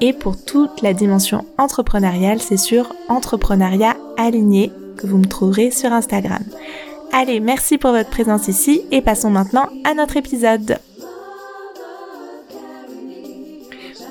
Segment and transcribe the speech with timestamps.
[0.00, 5.92] et pour toute la dimension entrepreneuriale, c'est sur Entrepreneuriat Aligné que vous me trouverez sur
[5.92, 6.42] Instagram.
[7.12, 10.78] Allez, merci pour votre présence ici et passons maintenant à notre épisode.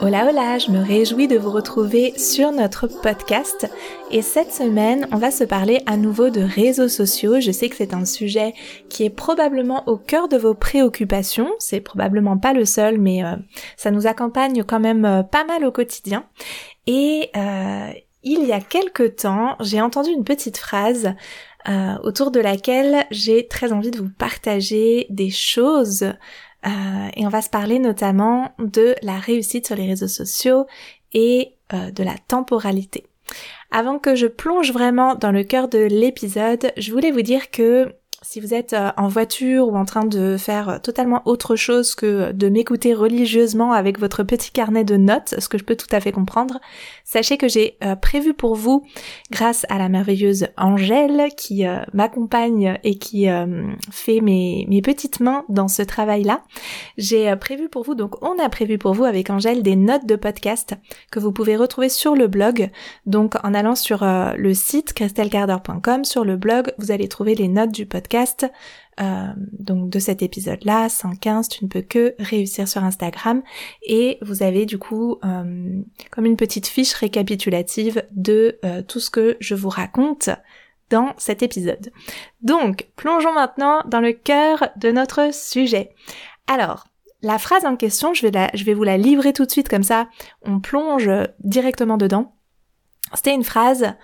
[0.01, 3.69] Hola hola, je me réjouis de vous retrouver sur notre podcast
[4.11, 7.39] et cette semaine on va se parler à nouveau de réseaux sociaux.
[7.39, 8.53] Je sais que c'est un sujet
[8.89, 13.35] qui est probablement au cœur de vos préoccupations, c'est probablement pas le seul mais euh,
[13.77, 16.25] ça nous accompagne quand même euh, pas mal au quotidien.
[16.87, 17.89] Et euh,
[18.23, 21.13] il y a quelque temps j'ai entendu une petite phrase
[22.03, 26.13] autour de laquelle j'ai très envie de vous partager des choses
[26.65, 30.65] euh, et on va se parler notamment de la réussite sur les réseaux sociaux
[31.13, 33.05] et euh, de la temporalité.
[33.71, 37.93] Avant que je plonge vraiment dans le cœur de l'épisode, je voulais vous dire que
[38.23, 41.93] si vous êtes euh, en voiture ou en train de faire euh, totalement autre chose
[41.93, 45.87] que de m'écouter religieusement avec votre petit carnet de notes, ce que je peux tout
[45.91, 46.59] à fait comprendre,
[47.03, 48.85] sachez que j'ai euh, prévu pour vous,
[49.29, 53.27] grâce à la merveilleuse Angèle qui m'accompagne et qui
[53.91, 56.41] fait mes, mes petites mains dans ce travail-là,
[56.97, 60.15] j'ai prévu pour vous, donc on a prévu pour vous avec Angèle des notes de
[60.15, 60.75] podcast
[61.11, 62.69] que vous pouvez retrouver sur le blog.
[63.05, 67.71] Donc en allant sur le site christelcarder.com, sur le blog, vous allez trouver les notes
[67.71, 68.12] du podcast
[69.01, 73.41] euh, donc de cet épisode-là, 115, tu ne peux que réussir sur Instagram.
[73.81, 75.81] Et vous avez du coup euh,
[76.11, 80.29] comme une petite fiche récapitulative de euh, tout ce que je vous raconte
[80.89, 81.91] dans cet épisode.
[82.41, 85.95] Donc, plongeons maintenant dans le cœur de notre sujet.
[86.47, 86.85] Alors,
[87.21, 89.69] la phrase en question, je vais, la, je vais vous la livrer tout de suite
[89.69, 90.07] comme ça,
[90.43, 91.09] on plonge
[91.39, 92.35] directement dedans.
[93.13, 93.95] C'était une phrase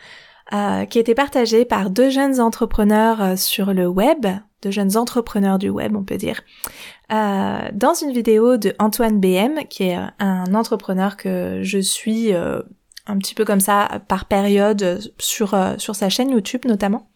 [0.53, 4.25] euh, qui a été partagé par deux jeunes entrepreneurs euh, sur le web,
[4.63, 6.41] deux jeunes entrepreneurs du web, on peut dire,
[7.11, 12.33] euh, dans une vidéo de Antoine BM, qui est un entrepreneur que je suis
[13.07, 17.09] un petit peu comme ça par période sur sur sa chaîne YouTube notamment.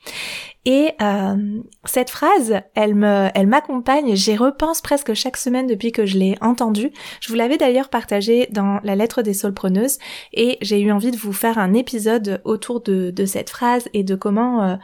[0.66, 4.16] Et euh, cette phrase, elle me, elle m'accompagne.
[4.16, 6.92] J'y repense presque chaque semaine depuis que je l'ai entendue.
[7.20, 9.98] Je vous l'avais d'ailleurs partagée dans la lettre des solpreneuses
[10.32, 14.04] et j'ai eu envie de vous faire un épisode autour de, de cette phrase et
[14.04, 14.76] de comment euh,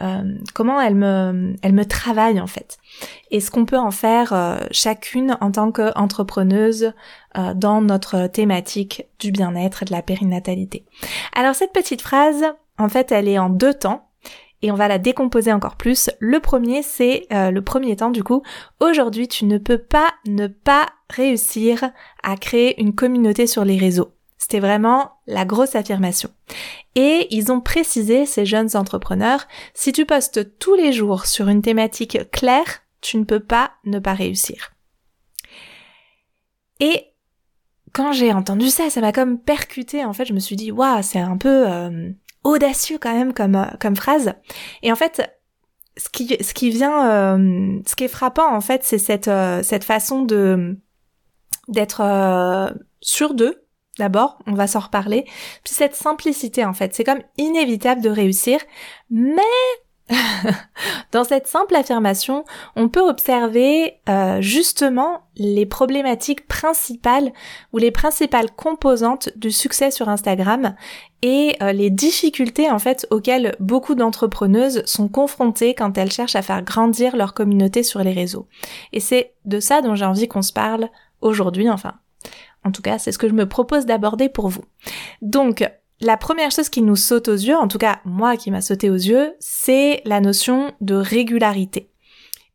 [0.00, 0.22] euh,
[0.54, 2.78] comment elle me, elle me travaille en fait,
[3.30, 6.92] et ce qu'on peut en faire euh, chacune en tant qu'entrepreneuse
[7.36, 10.84] euh, dans notre thématique du bien-être et de la périnatalité.
[11.34, 12.44] Alors cette petite phrase,
[12.78, 14.08] en fait, elle est en deux temps
[14.62, 16.10] et on va la décomposer encore plus.
[16.18, 18.42] Le premier, c'est le premier temps du coup.
[18.80, 21.90] Aujourd'hui, tu ne peux pas ne pas réussir
[22.24, 24.12] à créer une communauté sur les réseaux.
[24.36, 26.30] C'était vraiment la grosse affirmation.
[26.94, 31.62] Et ils ont précisé, ces jeunes entrepreneurs, si tu postes tous les jours sur une
[31.62, 34.72] thématique claire, tu ne peux pas ne pas réussir.
[36.80, 37.04] Et
[37.92, 40.04] quand j'ai entendu ça, ça m'a comme percuté.
[40.04, 42.10] En fait, je me suis dit, waouh, c'est un peu, euh,
[42.42, 44.32] audacieux quand même comme, euh, comme phrase.
[44.82, 45.30] Et en fait,
[45.98, 49.30] ce qui, ce qui vient, euh, ce qui est frappant en fait, c'est cette,
[49.62, 50.78] cette façon de
[51.66, 52.02] d'être
[53.00, 53.67] sûr d'eux.
[53.98, 55.24] D'abord, on va s'en reparler.
[55.64, 58.60] Puis cette simplicité en fait, c'est comme inévitable de réussir,
[59.10, 59.42] mais
[61.12, 62.44] Dans cette simple affirmation,
[62.76, 67.32] on peut observer euh, justement les problématiques principales
[67.72, 70.74] ou les principales composantes du succès sur Instagram
[71.22, 76.42] et euh, les difficultés en fait auxquelles beaucoup d'entrepreneuses sont confrontées quand elles cherchent à
[76.42, 78.46] faire grandir leur communauté sur les réseaux.
[78.92, 80.88] Et c'est de ça dont j'ai envie qu'on se parle
[81.20, 81.94] aujourd'hui, enfin.
[82.64, 84.64] En tout cas, c'est ce que je me propose d'aborder pour vous.
[85.22, 85.64] Donc,
[86.00, 88.88] la première chose qui nous saute aux yeux, en tout cas moi qui m'a sauté
[88.90, 91.90] aux yeux, c'est la notion de régularité.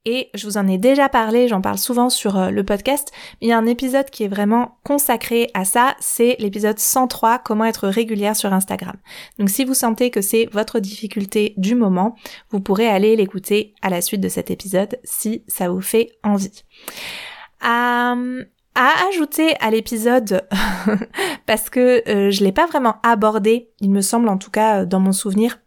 [0.05, 3.47] Et je vous en ai déjà parlé, j'en parle souvent sur euh, le podcast, mais
[3.47, 7.63] il y a un épisode qui est vraiment consacré à ça, c'est l'épisode 103, comment
[7.63, 8.97] être régulière sur Instagram.
[9.39, 12.15] Donc si vous sentez que c'est votre difficulté du moment,
[12.49, 16.63] vous pourrez aller l'écouter à la suite de cet épisode si ça vous fait envie.
[17.65, 18.43] Euh,
[18.75, 20.47] à ajouter à l'épisode
[21.45, 24.85] parce que euh, je l'ai pas vraiment abordé, il me semble en tout cas euh,
[24.85, 25.59] dans mon souvenir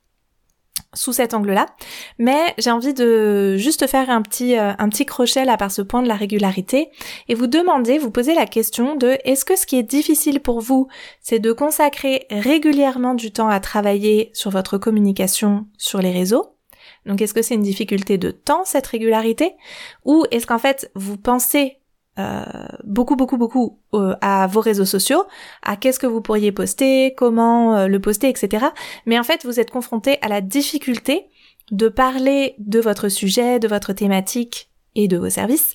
[0.95, 1.67] sous cet angle-là,
[2.19, 5.83] mais j'ai envie de juste faire un petit euh, un petit crochet là par ce
[5.83, 6.91] point de la régularité
[7.29, 10.61] et vous demander, vous poser la question de est-ce que ce qui est difficile pour
[10.61, 10.89] vous,
[11.21, 16.57] c'est de consacrer régulièrement du temps à travailler sur votre communication sur les réseaux?
[17.05, 19.53] Donc est-ce que c'est une difficulté de temps cette régularité?
[20.05, 21.79] Ou est-ce qu'en fait vous pensez
[22.19, 22.45] euh,
[22.85, 25.25] beaucoup beaucoup beaucoup euh, à vos réseaux sociaux,
[25.63, 28.67] à qu'est-ce que vous pourriez poster, comment euh, le poster, etc.
[29.05, 31.27] Mais en fait vous êtes confronté à la difficulté
[31.73, 35.75] de parler de votre sujet, de votre thématique et de vos services.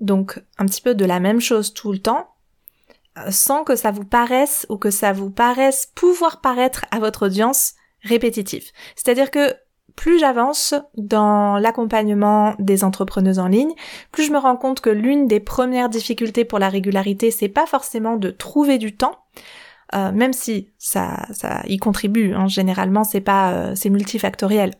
[0.00, 2.34] donc un petit peu de la même chose tout le temps,
[3.28, 7.74] sans que ça vous paraisse ou que ça vous paraisse pouvoir paraître à votre audience
[8.02, 8.72] répétitif.
[8.96, 9.54] C'est-à-dire que
[9.96, 13.72] plus j'avance dans l'accompagnement des entrepreneuses en ligne,
[14.12, 17.66] plus je me rends compte que l'une des premières difficultés pour la régularité, c'est pas
[17.66, 19.16] forcément de trouver du temps,
[19.94, 21.26] euh, même si ça,
[21.66, 22.34] y contribue.
[22.34, 24.72] Hein, généralement, c'est pas, euh, c'est multifactoriel.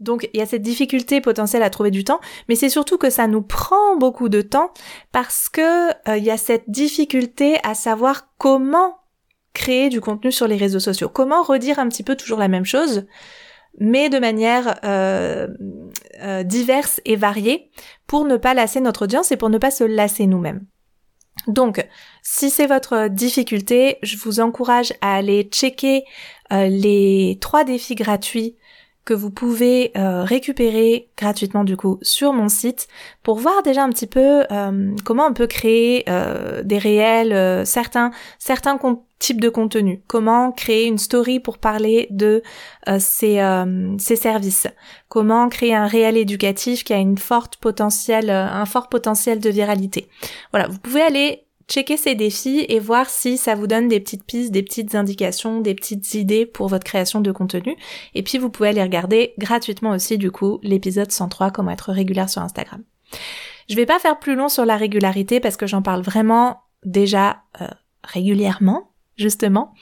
[0.00, 3.10] Donc il y a cette difficulté potentielle à trouver du temps, mais c'est surtout que
[3.10, 4.70] ça nous prend beaucoup de temps
[5.12, 8.96] parce que euh, il y a cette difficulté à savoir comment
[9.52, 12.64] créer du contenu sur les réseaux sociaux, comment redire un petit peu toujours la même
[12.64, 13.06] chose
[13.78, 15.48] mais de manière euh,
[16.22, 17.70] euh, diverse et variée
[18.06, 20.66] pour ne pas lasser notre audience et pour ne pas se lasser nous-mêmes.
[21.46, 21.86] Donc,
[22.22, 26.04] si c'est votre difficulté, je vous encourage à aller checker
[26.52, 28.56] euh, les trois défis gratuits
[29.10, 32.86] que vous pouvez euh, récupérer gratuitement du coup sur mon site
[33.24, 38.12] pour voir déjà un petit peu euh, comment on peut créer euh, des réels, certains
[38.38, 38.78] certains
[39.18, 42.44] types de contenus, comment créer une story pour parler de
[43.00, 43.42] ces,
[43.98, 44.68] ces services,
[45.08, 50.08] comment créer un réel éducatif qui a une forte potentiel, un fort potentiel de viralité.
[50.52, 54.24] Voilà, vous pouvez aller checker ces défis et voir si ça vous donne des petites
[54.24, 57.76] pistes, des petites indications, des petites idées pour votre création de contenu.
[58.14, 62.28] Et puis vous pouvez aller regarder gratuitement aussi du coup l'épisode 103 comment être régulière
[62.28, 62.82] sur Instagram.
[63.68, 67.42] Je vais pas faire plus long sur la régularité parce que j'en parle vraiment déjà
[67.60, 67.68] euh,
[68.02, 69.74] régulièrement justement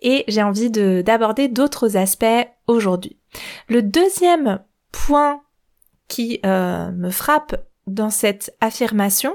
[0.00, 3.18] et j'ai envie de d'aborder d'autres aspects aujourd'hui.
[3.68, 4.60] Le deuxième
[4.92, 5.42] point
[6.06, 7.56] qui euh, me frappe
[7.86, 9.34] dans cette affirmation,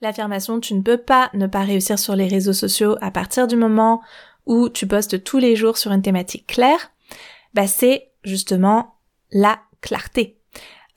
[0.00, 3.56] L'affirmation tu ne peux pas ne pas réussir sur les réseaux sociaux à partir du
[3.56, 4.00] moment
[4.46, 6.90] où tu postes tous les jours sur une thématique claire,
[7.54, 8.94] bah c'est justement
[9.30, 10.38] la clarté.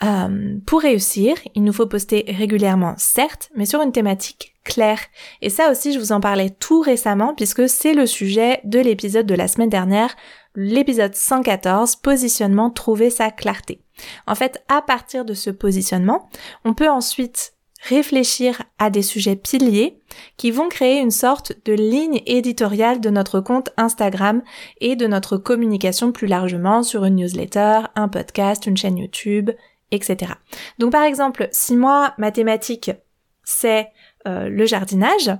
[0.03, 4.99] Euh, pour réussir, il nous faut poster régulièrement, certes, mais sur une thématique claire.
[5.41, 9.27] Et ça aussi, je vous en parlais tout récemment puisque c'est le sujet de l'épisode
[9.27, 10.15] de la semaine dernière,
[10.55, 13.81] l'épisode 114, positionnement, trouver sa clarté.
[14.25, 16.29] En fait, à partir de ce positionnement,
[16.65, 19.97] on peut ensuite réfléchir à des sujets piliers
[20.37, 24.43] qui vont créer une sorte de ligne éditoriale de notre compte Instagram
[24.79, 29.51] et de notre communication plus largement sur une newsletter, un podcast, une chaîne YouTube,
[29.91, 30.33] etc.
[30.77, 32.91] Donc par exemple, si moi, ma thématique,
[33.43, 33.87] c'est
[34.27, 35.31] euh, le jardinage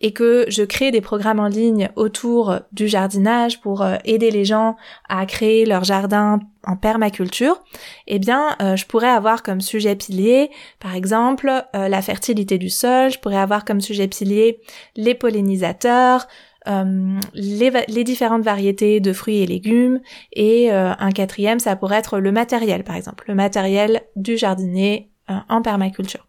[0.00, 4.44] et que je crée des programmes en ligne autour du jardinage pour euh, aider les
[4.44, 4.74] gens
[5.08, 7.62] à créer leur jardin en permaculture,
[8.08, 10.50] eh bien, euh, je pourrais avoir comme sujet pilier,
[10.80, 14.60] par exemple, la fertilité du sol, je pourrais avoir comme sujet pilier
[14.96, 16.26] les pollinisateurs,
[16.66, 20.00] les, les, différentes variétés de fruits et légumes,
[20.32, 25.60] et un quatrième, ça pourrait être le matériel, par exemple, le matériel du jardinier en
[25.60, 26.26] permaculture.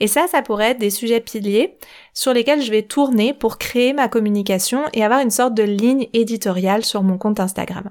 [0.00, 1.76] Et ça, ça pourrait être des sujets piliers
[2.14, 6.08] sur lesquels je vais tourner pour créer ma communication et avoir une sorte de ligne
[6.12, 7.90] éditoriale sur mon compte Instagram.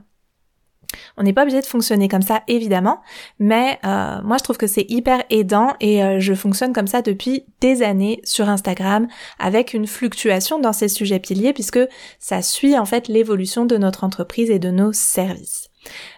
[1.17, 3.01] On n'est pas obligé de fonctionner comme ça, évidemment,
[3.39, 7.01] mais euh, moi je trouve que c'est hyper aidant et euh, je fonctionne comme ça
[7.01, 9.07] depuis des années sur Instagram
[9.39, 11.79] avec une fluctuation dans ces sujets piliers puisque
[12.19, 15.69] ça suit en fait l'évolution de notre entreprise et de nos services.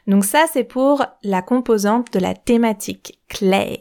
[0.08, 3.78] Donc ça c'est pour la composante de la thématique claire.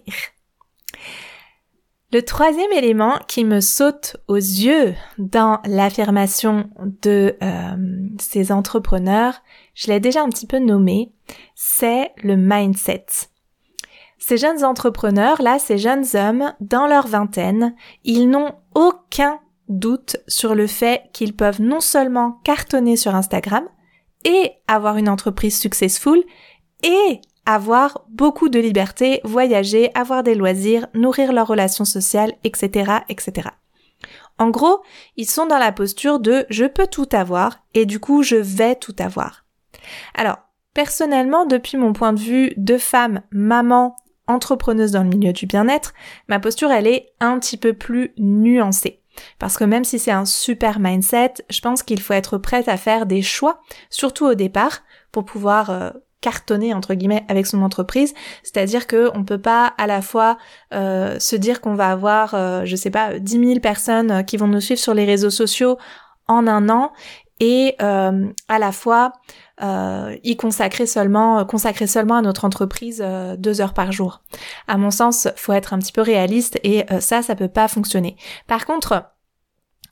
[2.10, 6.70] Le troisième élément qui me saute aux yeux dans l'affirmation
[7.02, 7.76] de euh,
[8.18, 9.42] ces entrepreneurs,
[9.74, 11.12] je l'ai déjà un petit peu nommé,
[11.54, 13.04] c'est le mindset.
[14.16, 17.74] Ces jeunes entrepreneurs, là, ces jeunes hommes, dans leur vingtaine,
[18.04, 23.68] ils n'ont aucun doute sur le fait qu'ils peuvent non seulement cartonner sur Instagram
[24.24, 26.24] et avoir une entreprise successful
[26.82, 33.48] et avoir beaucoup de liberté, voyager, avoir des loisirs, nourrir leurs relations sociales, etc., etc.
[34.36, 34.82] En gros,
[35.16, 38.74] ils sont dans la posture de je peux tout avoir et du coup je vais
[38.74, 39.46] tout avoir.
[40.14, 40.36] Alors,
[40.74, 45.94] personnellement, depuis mon point de vue de femme, maman, entrepreneuse dans le milieu du bien-être,
[46.28, 49.00] ma posture elle est un petit peu plus nuancée.
[49.38, 52.76] Parce que même si c'est un super mindset, je pense qu'il faut être prête à
[52.76, 58.14] faire des choix, surtout au départ, pour pouvoir euh, cartonner entre guillemets avec son entreprise,
[58.42, 60.36] c'est-à-dire que on peut pas à la fois
[60.74, 64.48] euh, se dire qu'on va avoir, euh, je sais pas, 10 000 personnes qui vont
[64.48, 65.78] nous suivre sur les réseaux sociaux
[66.26, 66.92] en un an
[67.40, 69.12] et euh, à la fois
[69.62, 73.04] euh, y consacrer seulement consacrer seulement à notre entreprise
[73.38, 74.22] deux heures par jour.
[74.66, 78.16] À mon sens, faut être un petit peu réaliste et ça, ça peut pas fonctionner.
[78.46, 79.04] Par contre,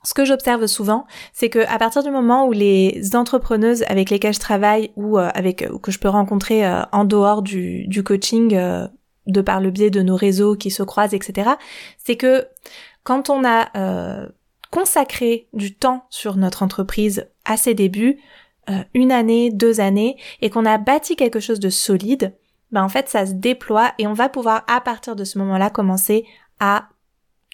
[0.03, 4.33] ce que j'observe souvent, c'est que à partir du moment où les entrepreneuses avec lesquelles
[4.33, 8.55] je travaille ou euh, avec ou que je peux rencontrer euh, en dehors du, coaching
[8.55, 8.87] euh,
[9.25, 11.51] de par le biais de nos réseaux qui se croisent, etc.,
[11.97, 12.47] c'est que
[13.03, 14.27] quand on a
[14.69, 18.19] consacré du temps sur notre entreprise à ses débuts,
[18.93, 22.33] une année, deux années, et qu'on a bâti quelque chose de solide,
[22.71, 25.69] ben en fait ça se déploie et on va pouvoir à partir de ce moment-là
[25.69, 26.25] commencer
[26.59, 26.89] à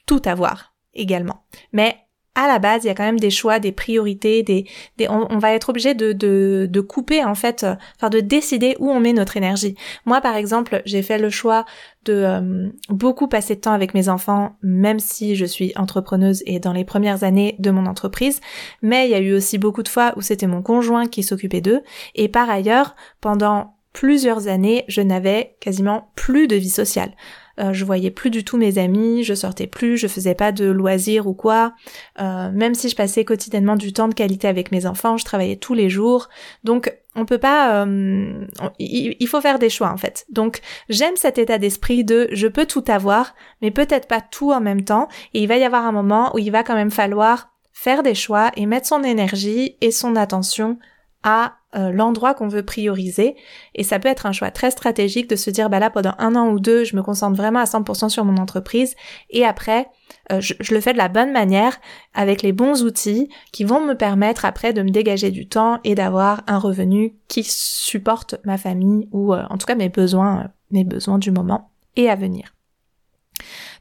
[0.08, 1.44] tout avoir également.
[1.72, 1.98] Mais
[2.36, 4.66] à la base, il y a quand même des choix, des priorités, des,
[5.08, 8.90] on, va être obligé de, de, de, couper en fait, euh, enfin de décider où
[8.90, 9.76] on met notre énergie.
[10.06, 11.66] Moi, par exemple, j'ai fait le choix
[12.06, 16.60] de euh, beaucoup passer de temps avec mes enfants, même si je suis entrepreneuse et
[16.60, 18.42] dans les premières années de mon entreprise.
[18.82, 21.62] Mais il y a eu aussi beaucoup de fois où c'était mon conjoint qui s'occupait
[21.62, 21.82] d'eux.
[22.16, 27.12] Et par ailleurs, pendant plusieurs années, je n'avais quasiment plus de vie sociale.
[27.60, 30.66] Euh, je voyais plus du tout mes amis, je sortais plus, je faisais pas de
[30.66, 31.74] loisirs ou quoi.
[32.20, 35.56] Euh, même si je passais quotidiennement du temps de qualité avec mes enfants, je travaillais
[35.56, 36.30] tous les jours.
[36.64, 38.46] Donc on peut pas, euh,
[38.80, 40.26] il, faut faire des choix en fait.
[40.32, 44.62] Donc j'aime cet état d'esprit de je peux tout avoir, mais peut-être pas tout en
[44.62, 45.08] même temps.
[45.34, 48.16] Et il va y avoir un moment où il va quand même falloir faire des
[48.16, 50.78] choix et mettre son énergie et son attention
[51.24, 53.36] à euh, l'endroit qu'on veut prioriser.
[53.76, 56.36] Et ça peut être un choix très stratégique de se dire, bah là, pendant un
[56.36, 58.96] an ou deux, je me concentre vraiment à 100% sur mon entreprise.
[59.30, 59.88] Et après,
[60.32, 61.80] euh, je, le fais de la bonne manière,
[62.14, 65.96] avec les bons outils qui vont me permettre après de me dégager du temps et
[65.96, 70.84] d'avoir un revenu qui supporte ma famille ou euh, en tout cas mes besoins, mes
[70.84, 72.54] besoins du moment et à venir.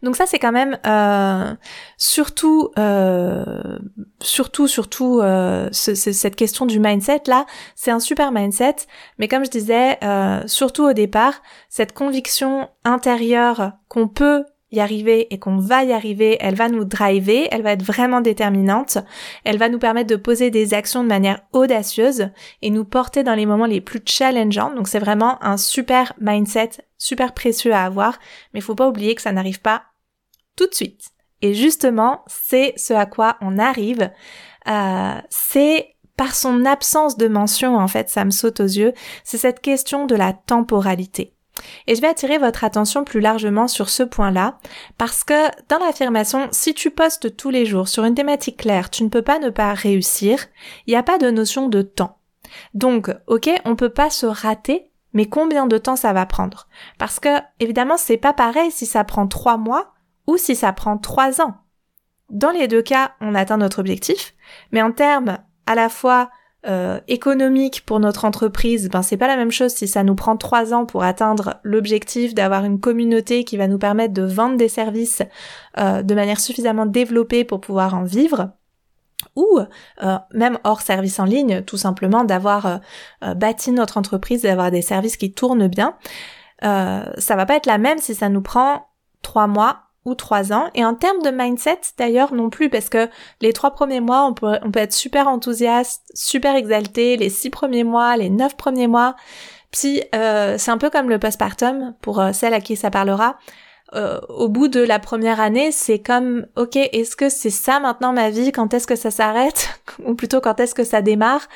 [0.02, 1.54] Donc ça c'est quand même euh,
[1.96, 3.78] surtout euh,
[4.20, 8.76] surtout surtout euh, cette question du mindset là, c'est un super mindset,
[9.18, 11.34] mais comme je disais euh, surtout au départ,
[11.68, 16.84] cette conviction intérieure qu'on peut y arriver et qu'on va y arriver, elle va nous
[16.84, 18.98] driver, elle va être vraiment déterminante,
[19.44, 22.30] elle va nous permettre de poser des actions de manière audacieuse
[22.62, 24.74] et nous porter dans les moments les plus challengeants.
[24.74, 28.18] Donc c'est vraiment un super mindset, super précieux à avoir,
[28.52, 29.82] mais il faut pas oublier que ça n'arrive pas
[30.56, 31.10] tout de suite.
[31.40, 34.10] Et justement, c'est ce à quoi on arrive.
[34.68, 38.92] Euh, c'est par son absence de mention, en fait, ça me saute aux yeux,
[39.24, 41.34] c'est cette question de la temporalité.
[41.86, 44.58] Et je vais attirer votre attention plus largement sur ce point-là,
[44.98, 49.04] parce que dans l'affirmation, si tu postes tous les jours sur une thématique claire, tu
[49.04, 50.46] ne peux pas ne pas réussir,
[50.86, 52.18] il n'y a pas de notion de temps.
[52.74, 56.68] Donc, ok, on peut pas se rater, mais combien de temps ça va prendre?
[56.98, 59.92] Parce que, évidemment, c'est pas pareil si ça prend trois mois
[60.26, 61.54] ou si ça prend trois ans.
[62.30, 64.34] Dans les deux cas, on atteint notre objectif,
[64.70, 66.30] mais en termes à la fois
[66.64, 70.36] euh, économiques pour notre entreprise, ben c'est pas la même chose si ça nous prend
[70.36, 74.68] trois ans pour atteindre l'objectif d'avoir une communauté qui va nous permettre de vendre des
[74.68, 75.22] services
[75.78, 78.50] euh, de manière suffisamment développée pour pouvoir en vivre
[79.34, 79.58] ou
[80.04, 82.80] euh, même hors service en ligne, tout simplement d'avoir
[83.36, 85.96] bâti notre entreprise, d'avoir des services qui tournent bien.
[86.60, 88.86] ça va pas être la même si ça nous prend
[89.22, 90.68] trois mois ou trois ans.
[90.74, 93.08] Et en termes de mindset, d'ailleurs, non plus, parce que
[93.40, 97.50] les trois premiers mois, on peut, on peut être super enthousiaste, super exalté, les six
[97.50, 99.14] premiers mois, les neuf premiers mois.
[99.70, 103.36] Puis, euh, c'est un peu comme le postpartum, pour euh, celle à qui ça parlera.
[103.94, 108.12] Euh, au bout de la première année, c'est comme, ok, est-ce que c'est ça maintenant
[108.12, 108.50] ma vie?
[108.50, 109.80] Quand est-ce que ça s'arrête?
[110.06, 111.46] Ou plutôt, quand est-ce que ça démarre?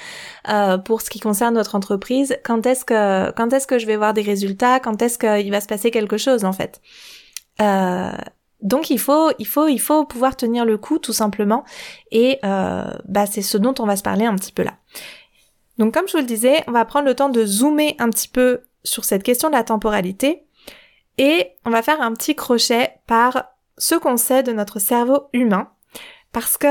[0.48, 3.96] Euh, Pour ce qui concerne notre entreprise, quand est-ce que, quand est-ce que je vais
[3.96, 4.80] voir des résultats?
[4.80, 6.80] Quand est-ce qu'il va se passer quelque chose, en fait?
[7.60, 8.12] Euh,
[8.62, 11.64] donc il faut, il faut, il faut pouvoir tenir le coup tout simplement.
[12.10, 14.75] Et euh, bah c'est ce dont on va se parler un petit peu là.
[15.78, 18.28] Donc comme je vous le disais, on va prendre le temps de zoomer un petit
[18.28, 20.44] peu sur cette question de la temporalité
[21.18, 23.44] et on va faire un petit crochet par
[23.78, 25.70] ce qu'on sait de notre cerveau humain
[26.32, 26.68] parce que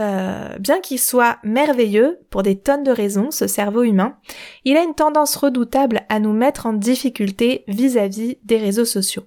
[0.00, 4.16] euh, bien qu'il soit merveilleux pour des tonnes de raisons, ce cerveau humain,
[4.64, 8.84] il a une tendance redoutable à nous mettre en difficulté vis à -vis des réseaux
[8.84, 9.24] sociaux.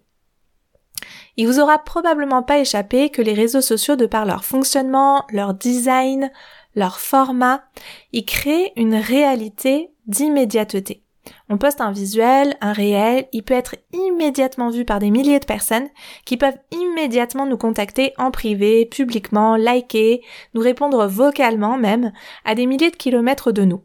[1.37, 5.53] Il vous aura probablement pas échappé que les réseaux sociaux, de par leur fonctionnement, leur
[5.53, 6.31] design,
[6.75, 7.63] leur format,
[8.11, 11.03] ils créent une réalité d'immédiateté.
[11.49, 15.45] On poste un visuel, un réel, il peut être immédiatement vu par des milliers de
[15.45, 15.89] personnes
[16.25, 22.13] qui peuvent immédiatement nous contacter en privé, publiquement, liker, nous répondre vocalement même,
[22.45, 23.83] à des milliers de kilomètres de nous.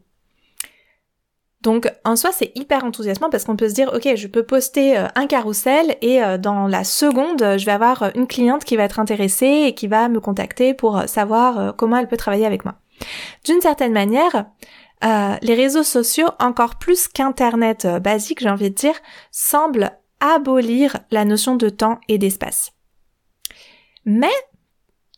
[1.63, 4.97] Donc en soi c'est hyper enthousiasmant parce qu'on peut se dire ok je peux poster
[4.97, 8.83] euh, un carrousel et euh, dans la seconde je vais avoir une cliente qui va
[8.83, 12.75] être intéressée et qui va me contacter pour savoir comment elle peut travailler avec moi.
[13.45, 14.45] D'une certaine manière,
[15.03, 18.95] euh, les réseaux sociaux, encore plus qu'Internet euh, basique, j'ai envie de dire,
[19.31, 19.91] semblent
[20.21, 22.71] abolir la notion de temps et d'espace.
[24.05, 24.31] Mais,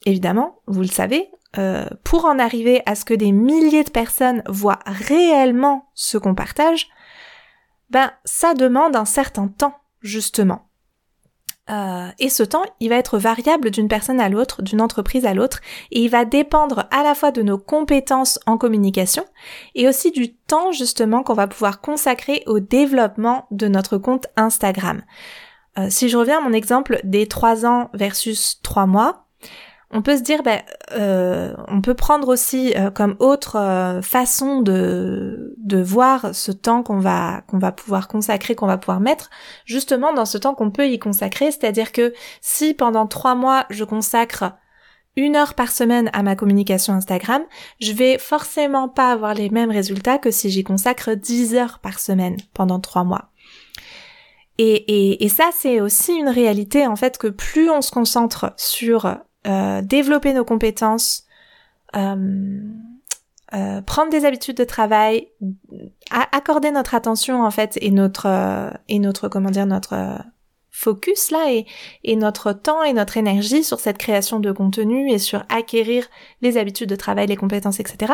[0.06, 4.44] évidemment, vous le savez, euh, pour en arriver à ce que des milliers de personnes
[4.48, 6.88] voient réellement ce qu'on partage,
[7.90, 10.68] ben ça demande un certain temps, justement.
[11.70, 15.34] Euh, et ce temps, il va être variable d'une personne à l'autre, d'une entreprise à
[15.34, 19.26] l'autre, et il va dépendre à la fois de nos compétences en communication
[19.74, 25.02] et aussi du temps justement qu'on va pouvoir consacrer au développement de notre compte Instagram.
[25.80, 29.25] Euh, si je reviens à mon exemple des trois ans versus trois mois,
[29.96, 30.62] on peut se dire, ben,
[30.92, 37.00] euh, on peut prendre aussi euh, comme autre euh, façon de, voir ce temps qu'on
[37.00, 39.30] va qu'on va pouvoir consacrer, qu'on va pouvoir mettre,
[39.66, 41.52] justement dans ce temps qu'on peut y consacrer.
[41.52, 44.52] C'est-à-dire que si pendant trois mois je consacre
[45.16, 47.44] une heure par semaine à ma communication Instagram,
[47.80, 52.00] je vais forcément pas avoir les mêmes résultats que si j'y consacre dix heures par
[52.00, 53.30] semaine pendant trois mois.
[54.58, 59.82] Et ça, c'est aussi une réalité en fait que plus on se concentre sur euh,
[59.82, 61.26] développer nos compétences,
[61.96, 62.62] euh,
[63.54, 65.30] euh, prendre des habitudes de travail,
[66.10, 70.20] accorder notre attention en fait et notre et notre comment dire notre
[70.72, 71.66] focus là et,
[72.04, 76.08] et notre temps et notre énergie sur cette création de contenu et sur acquérir
[76.42, 78.14] les habitudes de travail, les compétences, etc.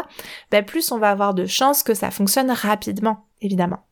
[0.52, 3.86] Ben plus on va avoir de chances que ça fonctionne rapidement, évidemment.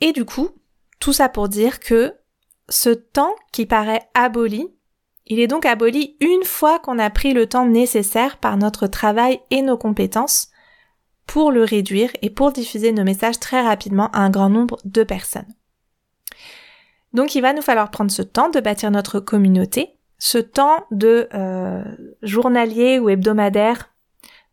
[0.00, 0.50] Et du coup,
[1.00, 2.14] tout ça pour dire que
[2.70, 4.68] ce temps qui paraît aboli,
[5.26, 9.40] il est donc aboli une fois qu'on a pris le temps nécessaire par notre travail
[9.50, 10.48] et nos compétences
[11.26, 15.04] pour le réduire et pour diffuser nos messages très rapidement à un grand nombre de
[15.04, 15.52] personnes.
[17.12, 21.28] Donc il va nous falloir prendre ce temps de bâtir notre communauté, ce temps de
[21.34, 21.82] euh,
[22.22, 23.90] journalier ou hebdomadaire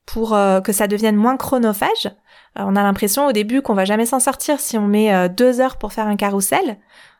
[0.05, 2.05] pour euh, que ça devienne moins chronophage.
[2.05, 5.59] Euh, on a l'impression au début qu'on va jamais s'en sortir si on met deux
[5.59, 6.77] heures pour faire un carrousel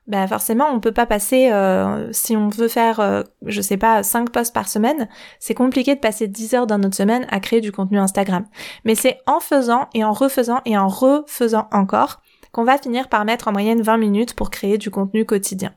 [0.08, 4.04] ben forcément on peut pas passer euh, si on veut faire euh, je sais pas
[4.04, 7.62] 5 posts par semaine, c'est compliqué de passer 10 heures dans notre semaine à créer
[7.62, 8.46] du contenu Instagram.
[8.86, 13.26] Mais c'est en faisant et en refaisant et en refaisant encore qu'on va finir par
[13.26, 15.74] mettre en moyenne 20 minutes pour créer du contenu quotidien.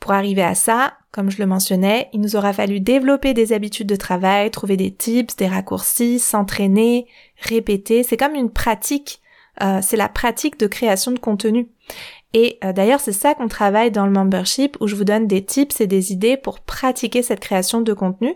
[0.00, 3.86] Pour arriver à ça, comme je le mentionnais, il nous aura fallu développer des habitudes
[3.86, 7.06] de travail, trouver des tips, des raccourcis, s'entraîner,
[7.36, 8.02] répéter.
[8.02, 9.20] C'est comme une pratique,
[9.62, 11.68] euh, c'est la pratique de création de contenu.
[12.32, 15.44] Et euh, d'ailleurs, c'est ça qu'on travaille dans le membership où je vous donne des
[15.44, 18.34] tips et des idées pour pratiquer cette création de contenu.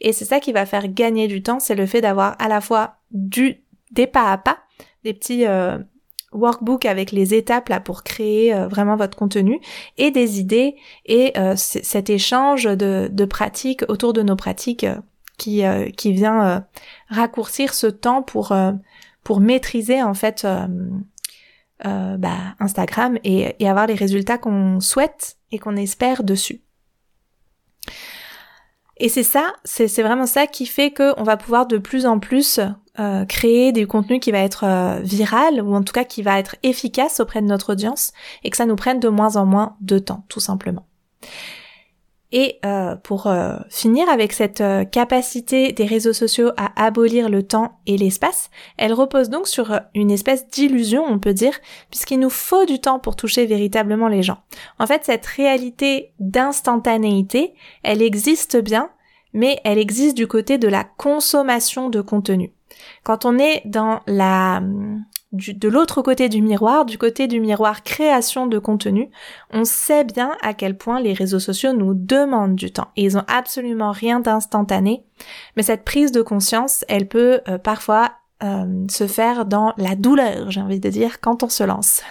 [0.00, 2.60] Et c'est ça qui va faire gagner du temps, c'est le fait d'avoir à la
[2.60, 4.58] fois du des pas à pas,
[5.04, 5.78] des petits euh,
[6.32, 9.60] workbooks avec les étapes là pour créer euh, vraiment votre contenu
[9.98, 10.74] et des idées
[11.06, 14.86] et cet échange de, de pratiques autour de nos pratiques
[15.36, 15.62] qui
[15.96, 16.64] qui vient
[17.08, 18.52] raccourcir ce temps pour
[19.22, 20.44] pour maîtriser en fait
[21.86, 26.62] euh, bah, Instagram et, avoir les résultats qu'on souhaite et qu'on espère dessus.
[28.96, 32.60] Et c'est ça, c'est vraiment ça qui fait qu'on va pouvoir de plus en plus
[33.00, 36.38] euh, créer des contenus qui va être euh, viral ou en tout cas qui va
[36.38, 38.12] être efficace auprès de notre audience
[38.44, 40.86] et que ça nous prenne de moins en moins de temps, tout simplement.
[42.36, 47.44] Et euh, pour euh, finir avec cette euh, capacité des réseaux sociaux à abolir le
[47.44, 51.56] temps et l'espace, elle repose donc sur une espèce d'illusion, on peut dire,
[51.90, 54.38] puisqu'il nous faut du temps pour toucher véritablement les gens.
[54.80, 58.90] En fait, cette réalité d'instantanéité, elle existe bien,
[59.32, 62.52] mais elle existe du côté de la consommation de contenu.
[63.04, 64.60] Quand on est dans la
[65.34, 69.10] de l'autre côté du miroir, du côté du miroir création de contenu,
[69.52, 72.88] on sait bien à quel point les réseaux sociaux nous demandent du temps.
[72.96, 75.04] Et ils ont absolument rien d'instantané.
[75.56, 80.50] Mais cette prise de conscience, elle peut euh, parfois euh, se faire dans la douleur,
[80.50, 82.02] j'ai envie de dire, quand on se lance.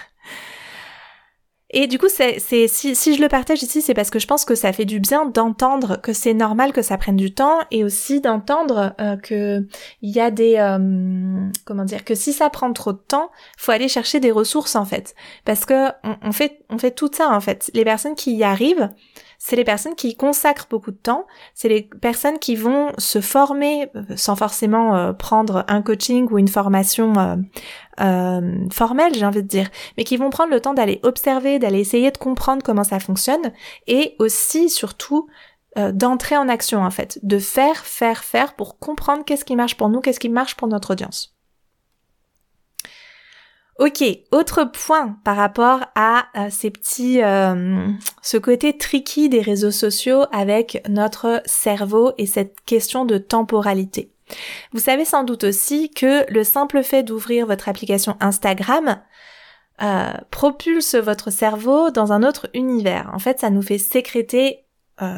[1.76, 4.44] Et du coup, c'est, si, si je le partage ici, c'est parce que je pense
[4.44, 7.82] que ça fait du bien d'entendre que c'est normal que ça prenne du temps et
[7.82, 9.66] aussi d'entendre euh, que
[10.00, 13.72] il y a des euh, comment dire que si ça prend trop de temps, faut
[13.72, 17.30] aller chercher des ressources en fait, parce que on, on fait on fait tout ça
[17.30, 17.72] en fait.
[17.74, 18.90] Les personnes qui y arrivent,
[19.46, 23.90] c'est les personnes qui consacrent beaucoup de temps, c'est les personnes qui vont se former
[23.94, 27.12] euh, sans forcément euh, prendre un coaching ou une formation
[28.00, 31.80] euh, formelle, j'ai envie de dire, mais qui vont prendre le temps d'aller observer, d'aller
[31.80, 33.52] essayer de comprendre comment ça fonctionne
[33.86, 35.28] et aussi surtout
[35.76, 39.90] d'entrer en action en fait, de faire, faire, faire pour comprendre qu'est-ce qui marche pour
[39.90, 41.33] nous, qu'est-ce qui marche pour notre audience.
[43.80, 47.88] Ok, autre point par rapport à euh, ces petits, euh,
[48.22, 54.12] ce côté tricky des réseaux sociaux avec notre cerveau et cette question de temporalité.
[54.72, 59.00] Vous savez sans doute aussi que le simple fait d'ouvrir votre application Instagram
[59.82, 63.10] euh, propulse votre cerveau dans un autre univers.
[63.12, 64.60] En fait, ça nous fait sécréter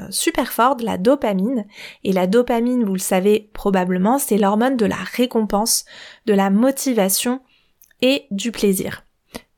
[0.09, 1.66] super fort de la dopamine.
[2.03, 5.85] Et la dopamine, vous le savez probablement, c'est l'hormone de la récompense,
[6.25, 7.42] de la motivation
[8.02, 9.06] et du plaisir.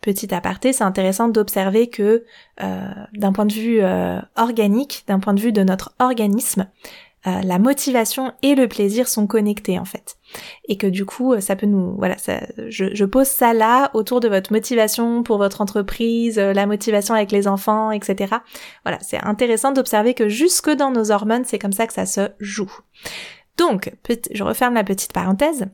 [0.01, 2.25] Petit aparté, c'est intéressant d'observer que
[2.63, 6.69] euh, d'un point de vue euh, organique, d'un point de vue de notre organisme,
[7.27, 10.17] euh, la motivation et le plaisir sont connectés en fait.
[10.69, 11.97] Et que du coup, ça peut nous...
[11.99, 16.67] Voilà, ça, je, je, pose ça là autour de votre motivation pour votre entreprise, la
[16.67, 18.37] motivation avec les enfants, etc.
[18.85, 22.31] Voilà, c'est intéressant d'observer que jusque dans nos hormones, c'est comme ça que ça se
[22.39, 22.73] joue.
[23.57, 23.93] Donc,
[24.33, 25.67] je referme la petite parenthèse.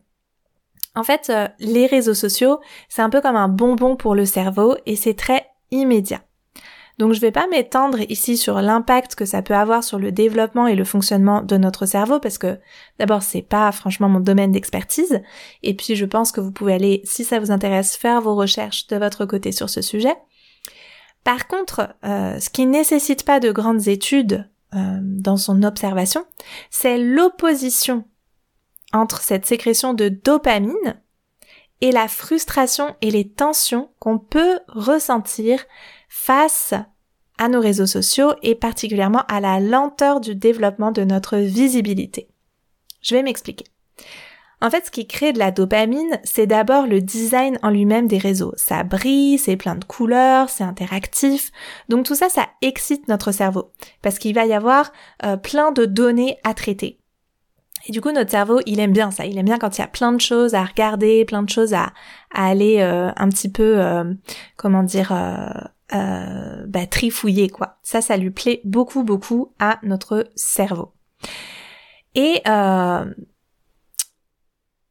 [0.94, 4.76] En fait, euh, les réseaux sociaux, c'est un peu comme un bonbon pour le cerveau
[4.86, 6.22] et c'est très immédiat.
[6.98, 10.68] Donc je vais pas m'étendre ici sur l'impact que ça peut avoir sur le développement
[10.68, 12.58] et le fonctionnement de notre cerveau parce que
[13.00, 15.20] d'abord c'est pas franchement mon domaine d'expertise
[15.64, 18.86] et puis je pense que vous pouvez aller si ça vous intéresse faire vos recherches
[18.86, 20.14] de votre côté sur ce sujet.
[21.24, 26.24] Par contre, euh, ce qui nécessite pas de grandes études euh, dans son observation,
[26.70, 28.04] c'est l'opposition
[28.94, 31.02] entre cette sécrétion de dopamine
[31.82, 35.62] et la frustration et les tensions qu'on peut ressentir
[36.08, 36.72] face
[37.36, 42.28] à nos réseaux sociaux et particulièrement à la lenteur du développement de notre visibilité.
[43.02, 43.66] Je vais m'expliquer.
[44.62, 48.16] En fait, ce qui crée de la dopamine, c'est d'abord le design en lui-même des
[48.16, 48.54] réseaux.
[48.56, 51.50] Ça brille, c'est plein de couleurs, c'est interactif.
[51.90, 53.72] Donc tout ça, ça excite notre cerveau.
[54.00, 54.92] Parce qu'il va y avoir
[55.24, 56.98] euh, plein de données à traiter.
[57.86, 59.26] Et du coup, notre cerveau, il aime bien ça.
[59.26, 61.74] Il aime bien quand il y a plein de choses à regarder, plein de choses
[61.74, 61.92] à,
[62.32, 64.12] aller euh, un petit peu, euh,
[64.56, 67.78] comment dire, euh, bah, trifouiller quoi.
[67.82, 70.92] Ça, ça lui plaît beaucoup, beaucoup à notre cerveau.
[72.14, 72.40] Et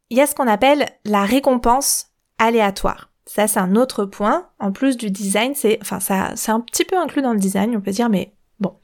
[0.10, 3.10] il y a ce qu'on appelle la récompense aléatoire.
[3.26, 4.50] Ça, c'est un autre point.
[4.60, 7.76] En plus du design, c'est, enfin, ça, c'est un petit peu inclus dans le design,
[7.76, 8.76] on peut dire, mais Bon,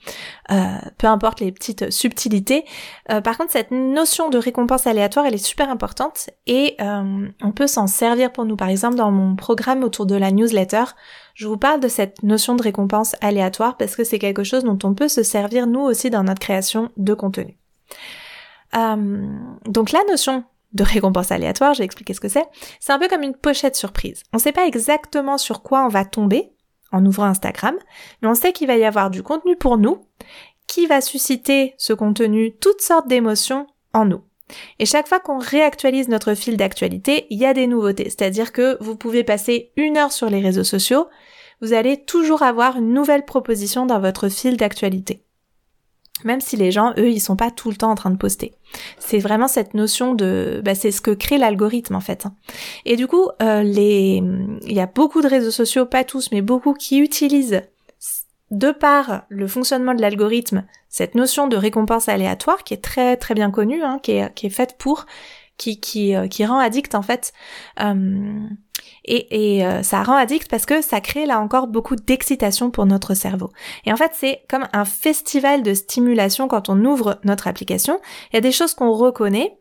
[0.52, 2.66] euh, peu importe les petites subtilités.
[3.10, 7.52] Euh, par contre, cette notion de récompense aléatoire, elle est super importante et euh, on
[7.54, 8.58] peut s'en servir pour nous.
[8.58, 10.84] Par exemple, dans mon programme autour de la newsletter,
[11.34, 14.78] je vous parle de cette notion de récompense aléatoire parce que c'est quelque chose dont
[14.84, 17.58] on peut se servir nous aussi dans notre création de contenu.
[18.74, 22.46] donc la notion de récompense aléatoire, j'ai expliqué ce que c'est.
[22.82, 24.24] C'est un peu comme une pochette surprise.
[24.34, 26.52] On ne sait pas exactement sur quoi on va tomber,
[26.92, 27.76] en ouvrant Instagram,
[28.22, 30.02] mais on sait qu'il va y avoir du contenu pour nous
[30.68, 34.22] qui va susciter ce contenu toutes sortes d'émotions en nous.
[34.80, 38.06] Et chaque fois qu'on réactualise notre fil d'actualité, il y a des nouveautés.
[38.06, 41.08] C'est-à-dire que vous pouvez passer une heure sur les réseaux sociaux,
[41.62, 45.24] vous allez toujours avoir une nouvelle proposition dans votre fil d'actualité.
[46.24, 48.54] Même si les gens, eux, ils sont pas tout le temps en train de poster.
[48.98, 52.26] C'est vraiment cette notion de, bah, c'est ce que crée l'algorithme en fait.
[52.86, 54.22] Et du coup, euh, les,
[54.66, 57.62] il y a beaucoup de réseaux sociaux, pas tous, mais beaucoup qui utilisent
[58.52, 63.36] de par le fonctionnement de l'algorithme, cette notion de récompense aléatoire qui est très très
[63.36, 65.06] bien connue, hein, qui, est, qui est faite pour,
[65.58, 67.32] qui qui, euh, qui rend addict en fait.
[67.80, 68.48] Euh,
[69.06, 72.86] et, et euh, ça rend addict parce que ça crée là encore beaucoup d'excitation pour
[72.86, 73.52] notre cerveau.
[73.86, 78.00] Et en fait, c'est comme un festival de stimulation quand on ouvre notre application.
[78.32, 79.58] Il y a des choses qu'on reconnaît,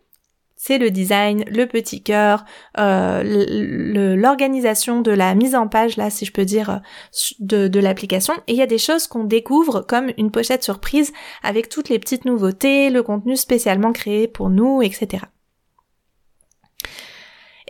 [0.57, 2.45] c'est le design, le petit cœur,
[2.79, 6.81] euh, l'organisation de la mise en page, là, si je peux dire,
[7.39, 8.35] de, de l'application.
[8.49, 11.13] Et il y a des choses qu'on découvre comme une pochette surprise
[11.45, 15.23] avec toutes les petites nouveautés, le contenu spécialement créé pour nous, etc.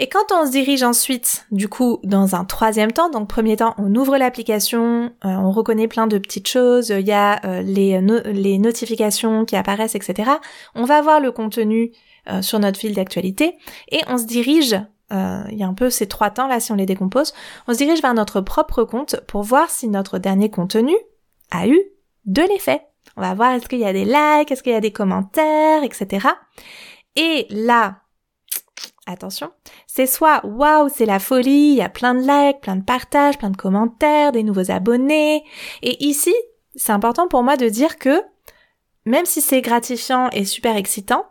[0.00, 3.74] Et quand on se dirige ensuite, du coup, dans un troisième temps, donc premier temps,
[3.78, 8.00] on ouvre l'application, euh, on reconnaît plein de petites choses, il y a euh, les,
[8.32, 10.30] les notifications qui apparaissent, etc.
[10.76, 11.90] On va voir le contenu
[12.30, 13.58] euh, sur notre fil d'actualité
[13.90, 14.80] et on se dirige
[15.10, 17.32] il y a un peu ces trois temps là si on les décompose,
[17.66, 20.94] on se dirige vers notre propre compte pour voir si notre dernier contenu
[21.50, 21.80] a eu
[22.26, 22.82] de l'effet.
[23.16, 25.82] On va voir est-ce qu'il y a des likes, est-ce qu'il y a des commentaires,
[25.82, 26.28] etc.
[27.16, 28.02] Et là,
[29.08, 29.50] attention,
[29.86, 33.38] c'est soit waouh, c'est la folie, il y a plein de likes, plein de partages,
[33.38, 35.44] plein de commentaires, des nouveaux abonnés.
[35.82, 36.34] Et ici,
[36.74, 38.22] c'est important pour moi de dire que
[39.04, 41.24] même si c'est gratifiant et super excitant,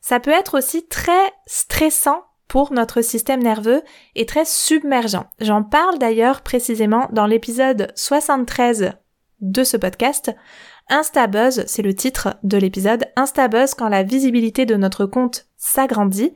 [0.00, 3.82] ça peut être aussi très stressant pour notre système nerveux
[4.14, 5.24] et très submergent.
[5.40, 8.92] J'en parle d'ailleurs précisément dans l'épisode 73
[9.40, 10.32] de ce podcast.
[10.88, 13.06] Instabuzz, c'est le titre de l'épisode.
[13.16, 16.32] Instabuzz quand la visibilité de notre compte s'agrandit.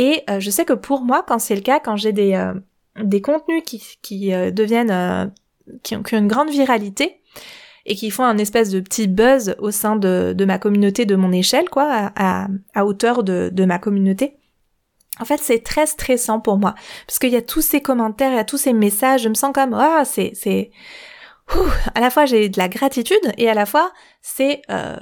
[0.00, 2.54] Et euh, je sais que pour moi, quand c'est le cas, quand j'ai des, euh,
[2.96, 5.30] des contenus qui, qui euh, deviennent,
[5.82, 7.20] qui ont, une grande viralité,
[7.84, 11.16] et qui font un espèce de petit buzz au sein de, de ma communauté, de
[11.16, 14.38] mon échelle, quoi, à, à hauteur de, de ma communauté.
[15.20, 16.74] En fait, c'est très stressant pour moi
[17.06, 19.24] parce qu'il y a tous ces commentaires, il y a tous ces messages.
[19.24, 20.70] Je me sens comme ah, c'est c'est
[21.94, 24.96] à la fois j'ai de la gratitude et à la fois c'est euh,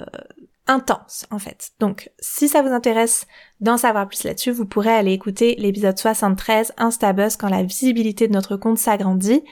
[0.69, 1.71] intense en fait.
[1.79, 3.27] Donc, si ça vous intéresse
[3.59, 8.33] d'en savoir plus là-dessus, vous pourrez aller écouter l'épisode 73 Instabuzz quand la visibilité de
[8.33, 9.43] notre compte s'agrandit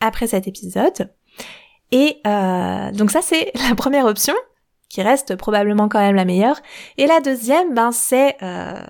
[0.00, 1.10] après cet épisode.
[1.92, 4.34] Et euh, donc ça c'est la première option
[4.88, 6.60] qui reste probablement quand même la meilleure.
[6.98, 8.82] Et la deuxième, ben c'est euh,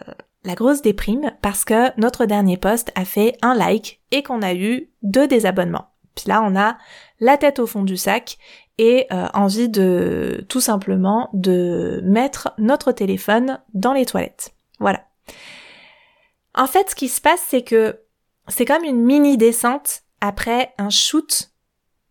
[0.45, 4.55] la grosse déprime parce que notre dernier post a fait un like et qu'on a
[4.55, 5.91] eu deux désabonnements.
[6.15, 6.79] Puis là, on a
[7.21, 8.39] la tête au fond du sac
[8.81, 14.55] et euh, envie de tout simplement de mettre notre téléphone dans les toilettes.
[14.79, 15.05] Voilà.
[16.55, 18.01] En fait, ce qui se passe, c'est que
[18.49, 21.51] c'est comme une mini descente après un shoot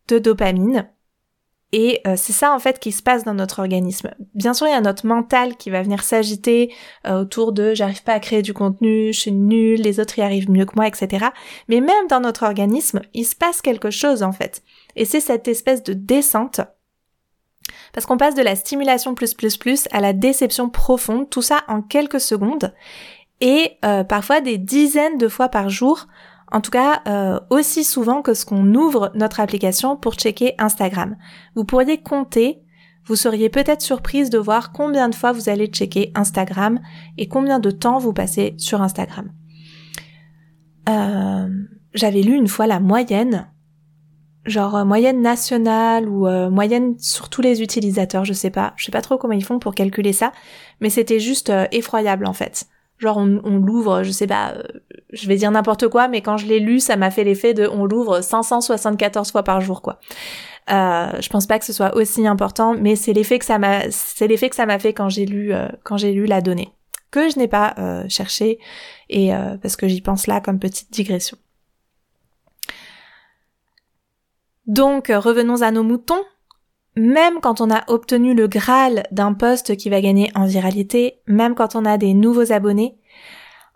[0.10, 0.88] de dopamine
[1.72, 4.12] et euh, c'est ça en fait qui se passe dans notre organisme.
[4.36, 6.74] Bien sûr, il y a notre mental qui va venir s'agiter
[7.08, 10.22] euh, autour de j'arrive pas à créer du contenu, je suis nulle, les autres y
[10.22, 11.28] arrivent mieux que moi, etc.
[11.68, 14.64] Mais même dans notre organisme, il se passe quelque chose en fait.
[14.96, 16.62] Et c'est cette espèce de descente.
[17.94, 21.64] Parce qu'on passe de la stimulation plus plus plus à la déception profonde, tout ça
[21.68, 22.74] en quelques secondes.
[23.42, 26.08] Et euh, parfois des dizaines de fois par jour,
[26.52, 31.16] en tout cas euh, aussi souvent que ce qu'on ouvre notre application pour checker Instagram.
[31.56, 32.62] Vous pourriez compter,
[33.06, 36.80] vous seriez peut-être surprise de voir combien de fois vous allez checker Instagram
[37.18, 39.32] et combien de temps vous passez sur Instagram.
[40.90, 41.48] Euh,
[41.94, 43.48] J'avais lu une fois la moyenne,
[44.46, 48.86] genre euh, moyenne nationale ou euh, moyenne sur tous les utilisateurs, je sais pas, je
[48.86, 50.32] sais pas trop comment ils font pour calculer ça,
[50.80, 52.68] mais c'était juste effroyable en fait.
[53.00, 54.64] Genre on, l'ouvre, je sais pas, euh,
[55.14, 57.66] je vais dire n'importe quoi, mais quand je l'ai lu, ça m'a fait l'effet de
[57.66, 60.00] on l'ouvre 574 fois par jour, quoi.
[60.70, 63.90] Euh, je pense pas que ce soit aussi important, mais c'est l'effet que ça m'a,
[63.90, 66.74] c'est l'effet que ça m'a fait quand j'ai lu, euh, quand j'ai lu la donnée,
[67.10, 68.60] que je n'ai pas euh, cherché
[69.10, 71.38] et parce que j'y pense là comme petite digression.
[74.70, 76.24] Donc revenons à nos moutons
[76.96, 81.56] même quand on a obtenu le Graal d'un poste qui va gagner en viralité, même
[81.56, 82.98] quand on a des nouveaux abonnés,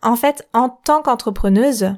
[0.01, 1.93] en fait, en tant qu'entrepreneuse,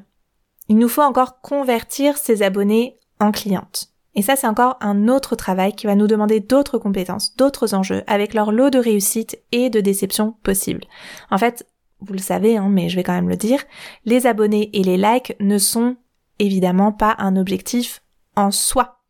[0.68, 3.88] il nous faut encore convertir ces abonnés en clientes.
[4.14, 8.02] Et ça, c'est encore un autre travail qui va nous demander d'autres compétences, d'autres enjeux,
[8.06, 10.84] avec leur lot de réussite et de déception possibles.
[11.30, 11.66] En fait,
[12.00, 13.62] vous le savez, hein, mais je vais quand même le dire,
[14.04, 15.96] les abonnés et les likes ne sont
[16.38, 18.02] évidemment pas un objectif
[18.36, 19.00] en soi.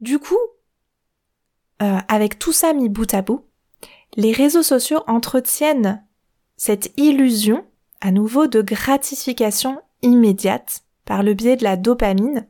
[0.00, 0.38] Du coup,
[1.82, 3.44] euh, avec tout ça mis bout à bout,
[4.16, 6.04] les réseaux sociaux entretiennent
[6.56, 7.64] cette illusion,
[8.00, 12.46] à nouveau, de gratification immédiate par le biais de la dopamine.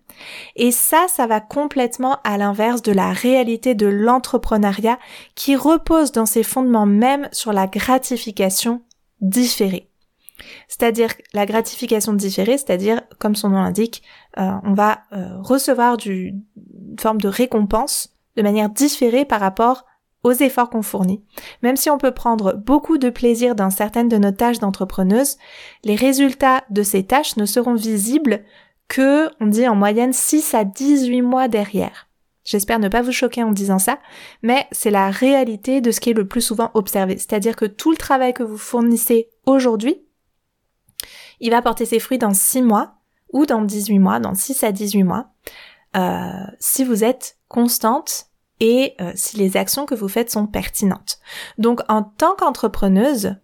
[0.56, 4.98] Et ça, ça va complètement à l'inverse de la réalité de l'entrepreneuriat
[5.34, 8.82] qui repose dans ses fondements même sur la gratification
[9.20, 9.89] différée.
[10.68, 14.02] C'est-à-dire la gratification différée, c'est-à-dire, comme son nom l'indique,
[14.38, 19.84] euh, on va euh, recevoir du, une forme de récompense de manière différée par rapport
[20.22, 21.24] aux efforts qu'on fournit.
[21.62, 25.38] Même si on peut prendre beaucoup de plaisir dans certaines de nos tâches d'entrepreneuse,
[25.84, 28.44] les résultats de ces tâches ne seront visibles
[28.88, 32.08] que, on dit en moyenne, 6 à 18 mois derrière.
[32.44, 33.98] J'espère ne pas vous choquer en disant ça,
[34.42, 37.16] mais c'est la réalité de ce qui est le plus souvent observé.
[37.16, 40.02] C'est-à-dire que tout le travail que vous fournissez aujourd'hui,
[41.40, 42.94] il va porter ses fruits dans 6 mois
[43.32, 45.30] ou dans 18 mois, dans 6 à 18 mois,
[45.96, 48.26] euh, si vous êtes constante
[48.60, 51.18] et euh, si les actions que vous faites sont pertinentes.
[51.58, 53.36] Donc en tant qu'entrepreneuse,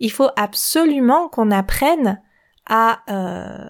[0.00, 2.20] il faut absolument qu'on apprenne
[2.66, 3.68] à euh,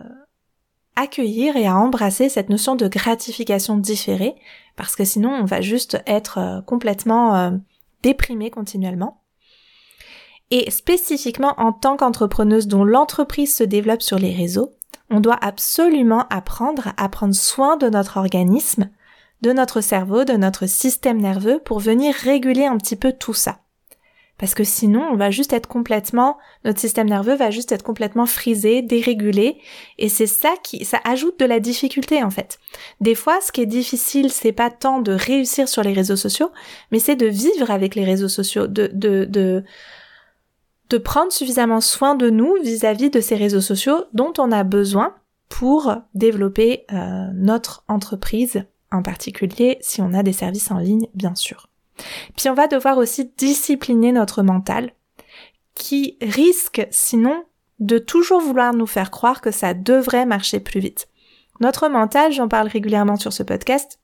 [0.97, 4.35] accueillir et à embrasser cette notion de gratification différée,
[4.77, 7.59] parce que sinon on va juste être complètement
[8.03, 9.22] déprimé continuellement
[10.53, 14.75] et spécifiquement en tant qu'entrepreneuse dont l'entreprise se développe sur les réseaux,
[15.11, 18.91] on doit absolument apprendre à prendre soin de notre organisme,
[19.41, 23.61] de notre cerveau, de notre système nerveux pour venir réguler un petit peu tout ça.
[24.37, 28.27] Parce que sinon, on va juste être complètement, notre système nerveux va juste être complètement
[28.27, 29.59] frisé, dérégulé.
[29.99, 32.59] Et c'est ça qui, ça ajoute de la difficulté, en fait.
[33.01, 36.51] Des fois, ce qui est difficile, c'est pas tant de réussir sur les réseaux sociaux,
[36.91, 39.65] mais c'est de vivre avec les réseaux sociaux, de, de, de,
[40.93, 45.15] de prendre suffisamment soin de nous vis-à-vis de ces réseaux sociaux dont on a besoin
[45.49, 51.35] pour développer euh, notre entreprise, en particulier si on a des services en ligne, bien
[51.35, 51.71] sûr.
[52.37, 54.93] Puis on va devoir aussi discipliner notre mental,
[55.75, 57.43] qui risque sinon
[57.81, 61.09] de toujours vouloir nous faire croire que ça devrait marcher plus vite.
[61.61, 63.99] Notre mental, j'en parle régulièrement sur ce podcast,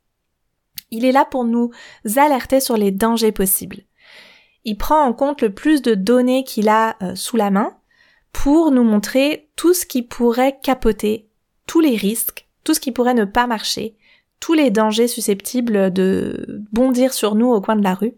[0.91, 1.71] il est là pour nous
[2.17, 3.83] alerter sur les dangers possibles.
[4.69, 7.79] Il prend en compte le plus de données qu'il a euh, sous la main
[8.35, 11.31] pour nous montrer tout ce qui pourrait capoter,
[11.67, 13.97] tous les risques, tout ce qui pourrait ne pas marcher,
[14.41, 18.13] tous les dangers susceptibles de bondir sur nous au coin de la rue.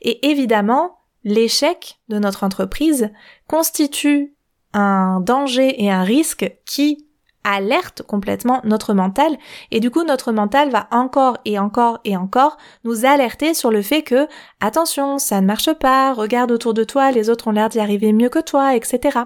[0.00, 3.10] Et évidemment, l'échec de notre entreprise
[3.48, 4.36] constitue
[4.74, 7.07] un danger et un risque qui
[7.54, 9.36] alerte complètement notre mental
[9.70, 13.82] et du coup notre mental va encore et encore et encore nous alerter sur le
[13.82, 14.28] fait que
[14.60, 18.12] attention ça ne marche pas, regarde autour de toi, les autres ont l'air d'y arriver
[18.12, 19.20] mieux que toi, etc.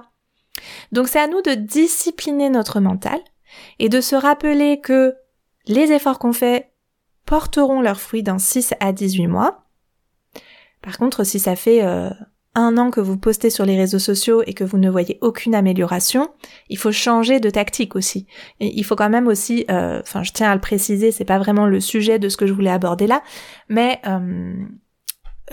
[0.92, 3.20] Donc c'est à nous de discipliner notre mental
[3.78, 5.14] et de se rappeler que
[5.66, 6.72] les efforts qu'on fait
[7.26, 9.64] porteront leurs fruits dans 6 à 18 mois.
[10.82, 12.10] Par contre, si ça fait euh,
[12.54, 15.54] un an que vous postez sur les réseaux sociaux et que vous ne voyez aucune
[15.54, 16.28] amélioration,
[16.68, 18.26] il faut changer de tactique aussi.
[18.60, 21.66] Il faut quand même aussi, euh, enfin je tiens à le préciser, c'est pas vraiment
[21.66, 23.22] le sujet de ce que je voulais aborder là,
[23.68, 24.52] mais euh,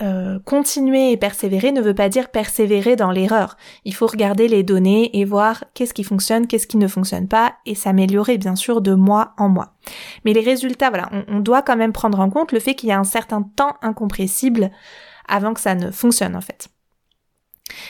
[0.02, 3.56] euh, continuer et persévérer ne veut pas dire persévérer dans l'erreur.
[3.84, 7.54] Il faut regarder les données et voir qu'est-ce qui fonctionne, qu'est-ce qui ne fonctionne pas
[7.66, 9.74] et s'améliorer bien sûr de mois en mois.
[10.24, 12.92] Mais les résultats, voilà, on, doit quand même prendre en compte le fait qu'il y
[12.92, 14.70] a un certain temps incompressible
[15.28, 16.70] avant que ça ne fonctionne en fait.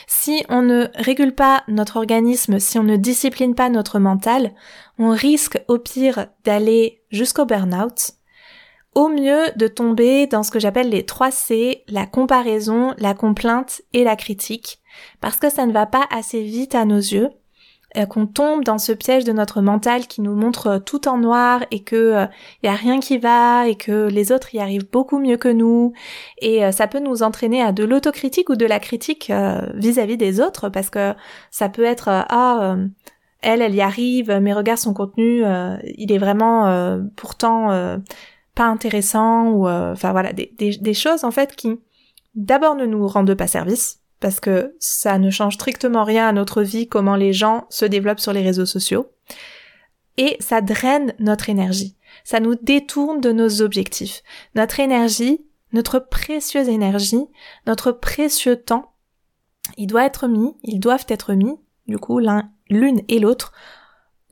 [0.07, 4.53] Si on ne régule pas notre organisme, si on ne discipline pas notre mental,
[4.97, 8.11] on risque au pire d'aller jusqu'au burn-out,
[8.93, 13.81] au mieux de tomber dans ce que j'appelle les 3 C, la comparaison, la complainte
[13.93, 14.79] et la critique,
[15.21, 17.29] parce que ça ne va pas assez vite à nos yeux,
[18.05, 21.63] qu'on tombe dans ce piège de notre mental qui nous montre euh, tout en noir
[21.71, 22.25] et que il euh,
[22.63, 25.93] y a rien qui va et que les autres y arrivent beaucoup mieux que nous.
[26.39, 29.31] Et ça peut nous entraîner à de l'autocritique ou de la critique
[29.75, 31.13] vis-à-vis des autres parce que
[31.49, 32.75] ça peut être ah
[33.41, 35.43] elle elle y arrive mais regarde son contenu
[35.97, 37.99] il est vraiment pourtant
[38.55, 41.79] pas intéressant ou euh, enfin voilà des, choses en fait qui
[42.35, 46.61] d'abord ne nous rendent pas service parce que ça ne change strictement rien à notre
[46.61, 49.11] vie comment les gens se développent sur les réseaux sociaux.
[50.17, 51.97] Et ça draine notre énergie.
[52.23, 54.23] Ça nous détourne de nos objectifs.
[54.55, 55.41] Notre énergie
[55.73, 57.27] notre précieuse énergie
[57.65, 58.91] notre précieux temps
[59.77, 61.55] il doit être mis ils doivent être mis
[61.87, 63.53] du coup l'un l'une et l'autre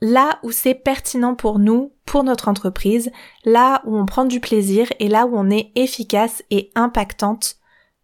[0.00, 3.10] là où c'est pertinent pour nous, pour notre entreprise,
[3.44, 7.56] là où on prend du plaisir et là où on est efficace et impactante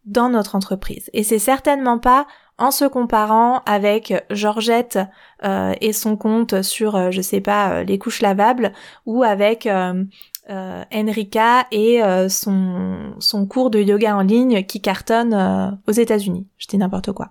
[0.07, 1.11] dans notre entreprise.
[1.13, 2.27] Et c'est certainement pas
[2.59, 4.99] en se comparant avec Georgette
[5.45, 8.73] euh, et son compte sur, euh, je sais pas, euh, les couches lavables,
[9.05, 9.69] ou avec
[10.49, 16.47] Enrika et son, son cours de yoga en ligne qui cartonne aux États-Unis.
[16.57, 17.31] Je dis n'importe quoi.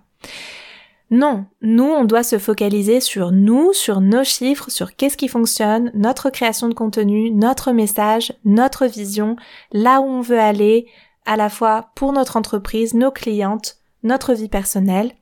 [1.10, 5.92] Non, nous, on doit se focaliser sur nous, sur nos chiffres, sur qu'est-ce qui fonctionne,
[5.94, 9.36] notre création de contenu, notre message, notre vision,
[9.72, 10.86] là où on veut aller,
[11.26, 15.12] à la fois pour notre entreprise, nos clientes, notre vie personnelle.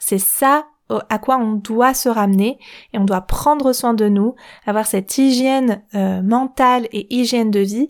[0.00, 0.66] C'est ça
[1.10, 2.58] à quoi on doit se ramener
[2.92, 4.34] et on doit prendre soin de nous,
[4.66, 7.88] avoir cette hygiène euh, mentale et hygiène de vie,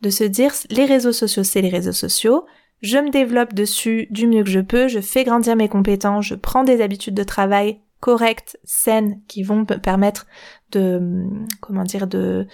[0.00, 2.46] de se dire les réseaux sociaux c'est les réseaux sociaux,
[2.82, 6.34] je me développe dessus du mieux que je peux, je fais grandir mes compétences, je
[6.34, 10.26] prends des habitudes de travail correctes, saines, qui vont me permettre
[10.72, 11.26] de,
[11.60, 12.46] comment dire, de,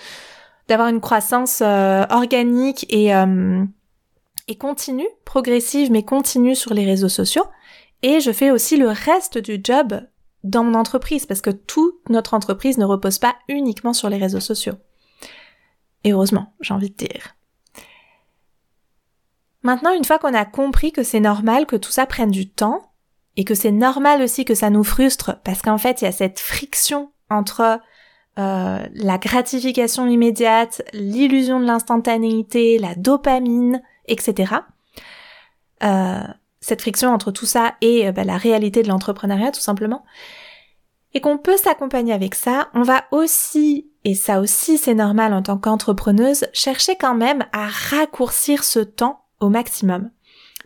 [0.66, 3.64] d'avoir une croissance euh, organique et, euh,
[4.49, 7.45] et continue, progressive mais continue sur les réseaux sociaux.
[8.03, 10.01] Et je fais aussi le reste du job
[10.45, 14.41] dans mon entreprise parce que toute notre entreprise ne repose pas uniquement sur les réseaux
[14.41, 14.75] sociaux.
[16.05, 17.35] Et heureusement, j'ai envie de dire.
[19.63, 22.93] Maintenant, une fois qu'on a compris que c'est normal que tout ça prenne du temps,
[23.37, 26.13] et que c'est normal aussi que ça nous frustre, parce qu'en fait, il y a
[26.13, 27.81] cette friction entre
[28.39, 34.54] euh, la gratification immédiate, l'illusion de l'instantanéité, la dopamine, etc.
[35.83, 36.21] Euh,
[36.61, 40.04] cette friction entre tout ça et euh, bah, la réalité de l'entrepreneuriat, tout simplement.
[41.15, 45.42] Et qu'on peut s'accompagner avec ça, on va aussi, et ça aussi c'est normal en
[45.42, 50.11] tant qu'entrepreneuse, chercher quand même à raccourcir ce temps au maximum.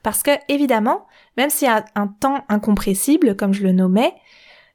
[0.02, 4.14] Parce que, évidemment, même s'il y a un temps incompressible, comme je le nommais,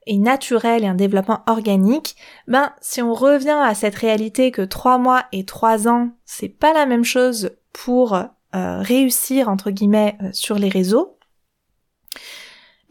[0.07, 2.16] et naturel et un développement organique,
[2.47, 6.74] ben si on revient à cette réalité que trois mois et trois ans, c'est pas
[6.74, 8.16] la même chose pour
[8.56, 11.18] euh, réussir entre guillemets euh, sur les réseaux.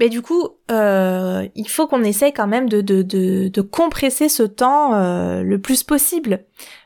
[0.00, 4.90] Mais du coup, euh, il faut qu'on essaye quand même de, de, compresser ce temps
[5.40, 6.44] le plus possible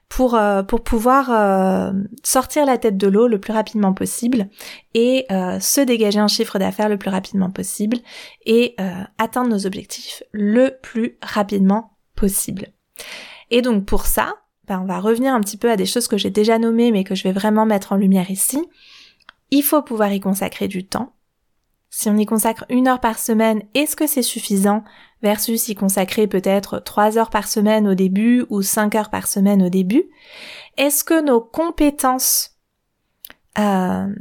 [0.09, 4.49] pour, euh, pour pouvoir euh, sortir la tête de l'eau le plus rapidement possible
[4.95, 7.99] et euh, se dégager un chiffre d'affaires le plus rapidement possible
[8.47, 8.77] et
[9.19, 12.69] atteindre nos objectifs le plus rapidement possible.
[13.51, 14.37] Et donc pour ça,
[14.69, 17.05] ben, on va revenir un petit peu à des choses que j'ai déjà nommées mais
[17.05, 18.63] que je vais vraiment mettre en lumière ici.
[19.51, 21.15] Il faut pouvoir y consacrer du temps.
[21.91, 24.85] Si on y consacre une heure par semaine, est-ce que c'est suffisant
[25.23, 29.63] versus y consacrer peut-être trois heures par semaine au début ou cinq heures par semaine
[29.63, 30.05] au début?
[30.77, 32.59] Est-ce que nos compétences,
[33.59, 34.15] euh,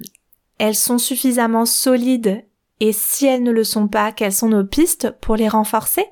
[0.60, 2.46] elles sont suffisamment solides
[2.80, 6.06] et si elles ne le sont pas, quelles sont nos pistes pour les renforcer?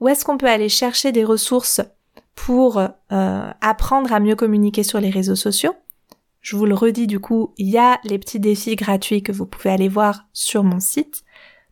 [0.00, 1.82] Ou est-ce qu'on peut aller chercher des ressources
[2.34, 5.74] pour euh, apprendre à mieux communiquer sur les réseaux sociaux
[6.42, 9.46] je vous le redis du coup, il y a les petits défis gratuits que vous
[9.46, 11.22] pouvez aller voir sur mon site.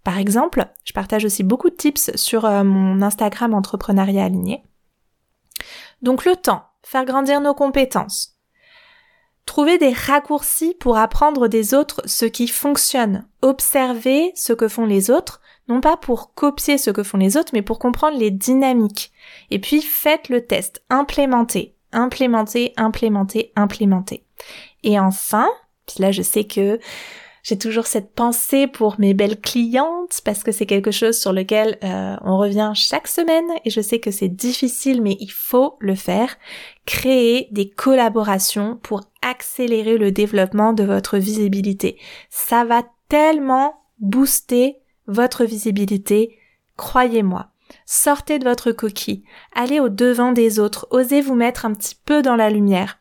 [0.04, 4.62] Par exemple, je partage aussi beaucoup de tips sur euh, mon Instagram entrepreneuriat aligné.
[6.02, 8.39] Donc le temps, faire grandir nos compétences.
[9.47, 13.26] Trouver des raccourcis pour apprendre des autres ce qui fonctionne.
[13.43, 17.51] Observer ce que font les autres, non pas pour copier ce que font les autres,
[17.53, 19.12] mais pour comprendre les dynamiques.
[19.51, 24.24] Et puis faites le test, implémentez, implémentez, implémentez, implémentez.
[24.82, 25.49] Et enfin,
[25.86, 26.78] puis là je sais que
[27.43, 31.78] j'ai toujours cette pensée pour mes belles clientes parce que c'est quelque chose sur lequel
[31.82, 35.95] euh, on revient chaque semaine et je sais que c'est difficile mais il faut le
[35.95, 36.36] faire.
[36.86, 41.99] Créer des collaborations pour accélérer le développement de votre visibilité.
[42.28, 44.76] Ça va tellement booster
[45.07, 46.38] votre visibilité,
[46.76, 47.49] croyez-moi.
[47.86, 49.24] Sortez de votre coquille,
[49.55, 52.99] allez au devant des autres, osez vous mettre un petit peu dans la lumière.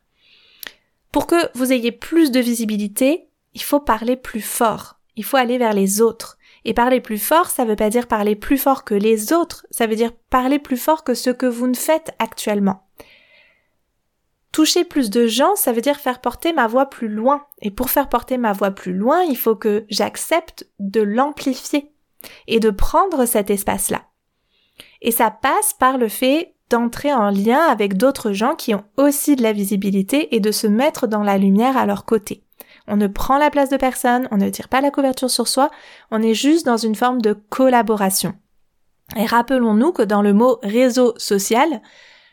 [1.12, 3.29] Pour que vous ayez plus de visibilité,
[3.60, 5.00] il faut parler plus fort.
[5.18, 6.38] Il faut aller vers les autres.
[6.64, 9.86] Et parler plus fort, ça veut pas dire parler plus fort que les autres, ça
[9.86, 12.88] veut dire parler plus fort que ce que vous ne faites actuellement.
[14.52, 17.46] Toucher plus de gens, ça veut dire faire porter ma voix plus loin.
[17.62, 21.92] Et pour faire porter ma voix plus loin, il faut que j'accepte de l'amplifier
[22.48, 24.04] et de prendre cet espace-là.
[25.02, 29.36] Et ça passe par le fait d'entrer en lien avec d'autres gens qui ont aussi
[29.36, 32.44] de la visibilité et de se mettre dans la lumière à leur côté.
[32.90, 35.70] On ne prend la place de personne, on ne tire pas la couverture sur soi,
[36.12, 38.34] on est juste dans une forme de collaboration.
[39.16, 41.82] Et rappelons-nous que dans le mot réseau social,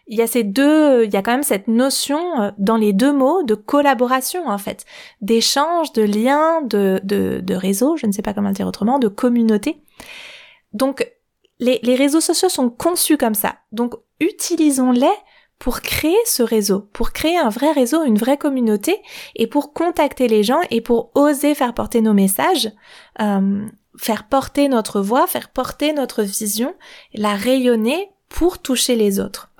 [0.06, 2.92] il y a ces deux, il y a quand même cette notion euh, dans les
[2.92, 4.84] deux mots de collaboration en fait,
[5.20, 9.82] d'échange, de lien, de, de, réseau, je ne sais pas comment dire autrement, de communauté.
[10.72, 11.10] Donc
[11.58, 13.56] les, les réseaux sociaux sont conçus comme ça.
[13.72, 15.06] Donc utilisons-les
[15.58, 19.00] pour créer ce réseau, pour créer un vrai réseau, une vraie communauté,
[19.34, 22.70] et pour contacter les gens et pour oser faire porter nos messages,
[23.20, 26.74] euh, faire porter notre voix, faire porter notre vision,
[27.14, 29.50] la rayonner pour toucher les autres.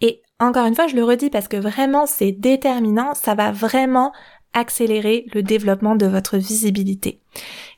[0.00, 4.12] Et encore une fois, je le redis parce que vraiment c'est déterminant, ça va vraiment
[4.56, 7.20] accélérer le développement de votre visibilité.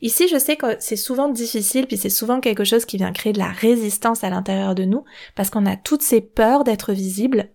[0.01, 3.33] Ici, je sais que c'est souvent difficile, puis c'est souvent quelque chose qui vient créer
[3.33, 5.05] de la résistance à l'intérieur de nous,
[5.35, 7.51] parce qu'on a toutes ces peurs d'être visible.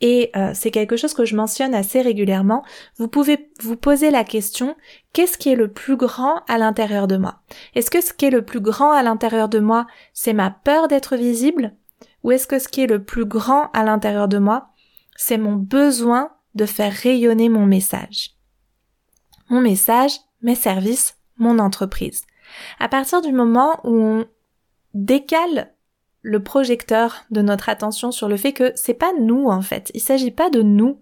[0.00, 2.64] Et euh, c'est quelque chose que je mentionne assez régulièrement.
[2.96, 4.76] Vous pouvez vous poser la question,
[5.12, 7.40] qu'est-ce qui est le plus grand à l'intérieur de moi?
[7.74, 10.88] Est-ce que ce qui est le plus grand à l'intérieur de moi, c'est ma peur
[10.88, 11.74] d'être visible?
[12.22, 14.68] Ou est-ce que ce qui est le plus grand à l'intérieur de moi,
[15.16, 18.34] c'est mon besoin de faire rayonner mon message?
[19.48, 22.22] Mon message, mes services, mon entreprise.
[22.78, 24.26] À partir du moment où on
[24.94, 25.72] décale
[26.22, 30.00] le projecteur de notre attention sur le fait que c'est pas nous en fait, il
[30.00, 31.00] s'agit pas de nous,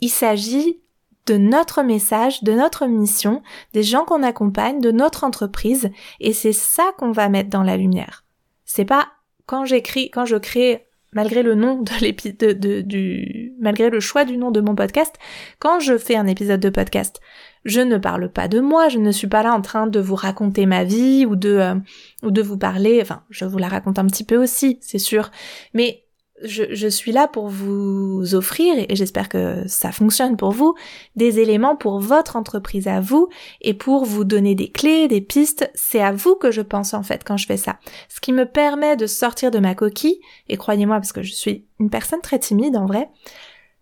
[0.00, 0.80] il s'agit
[1.26, 3.42] de notre message, de notre mission,
[3.72, 7.76] des gens qu'on accompagne, de notre entreprise, et c'est ça qu'on va mettre dans la
[7.76, 8.24] lumière.
[8.64, 9.08] C'est pas
[9.46, 14.36] quand j'écris, quand je crée malgré le nom de l'épisode du malgré le choix du
[14.36, 15.14] nom de mon podcast,
[15.58, 17.20] quand je fais un épisode de podcast,
[17.64, 20.14] je ne parle pas de moi, je ne suis pas là en train de vous
[20.14, 21.74] raconter ma vie ou de euh,
[22.22, 25.30] ou de vous parler, enfin, je vous la raconte un petit peu aussi, c'est sûr,
[25.74, 26.04] mais
[26.42, 30.74] je, suis là pour vous offrir, et j'espère que ça fonctionne pour vous,
[31.16, 33.28] des éléments pour votre entreprise à vous,
[33.60, 35.70] et pour vous donner des clés, des pistes.
[35.74, 37.78] C'est à vous que je pense en fait quand je fais ça.
[38.08, 41.66] Ce qui me permet de sortir de ma coquille, et croyez-moi parce que je suis
[41.78, 43.10] une personne très timide en vrai,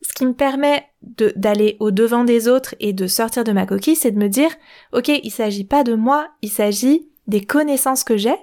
[0.03, 3.97] ce qui me permet d'aller au devant des autres et de sortir de ma coquille,
[3.97, 4.51] c'est de me dire,
[4.93, 8.37] ok, il s'agit pas de moi, il s'agit des connaissances que j'ai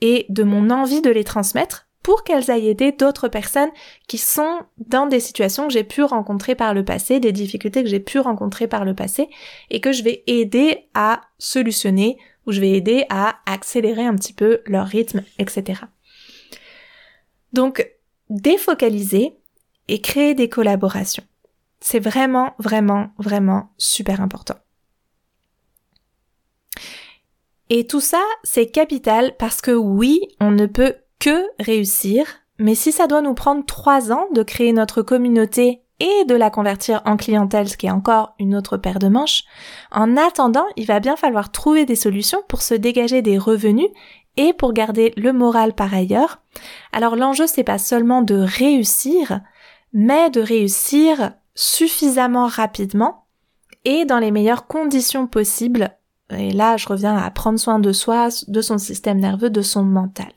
[0.00, 3.70] et de mon envie de les transmettre pour qu'elles aillent aider d'autres personnes
[4.08, 7.88] qui sont dans des situations que j'ai pu rencontrer par le passé, des difficultés que
[7.88, 9.28] j'ai pu rencontrer par le passé
[9.68, 12.16] et que je vais aider à solutionner
[12.46, 15.82] ou je vais aider à accélérer un petit peu leur rythme, etc.
[17.52, 17.86] Donc,
[18.30, 19.34] défocaliser
[19.90, 21.24] et créer des collaborations.
[21.80, 24.54] C'est vraiment, vraiment, vraiment super important.
[27.70, 32.24] Et tout ça, c'est capital parce que oui, on ne peut que réussir,
[32.58, 36.50] mais si ça doit nous prendre trois ans de créer notre communauté et de la
[36.50, 39.42] convertir en clientèle, ce qui est encore une autre paire de manches,
[39.90, 43.88] en attendant, il va bien falloir trouver des solutions pour se dégager des revenus
[44.36, 46.40] et pour garder le moral par ailleurs.
[46.92, 49.40] Alors l'enjeu c'est pas seulement de réussir,
[49.92, 53.26] mais de réussir suffisamment rapidement
[53.84, 55.90] et dans les meilleures conditions possibles.
[56.30, 59.82] Et là, je reviens à prendre soin de soi, de son système nerveux, de son
[59.82, 60.32] mental.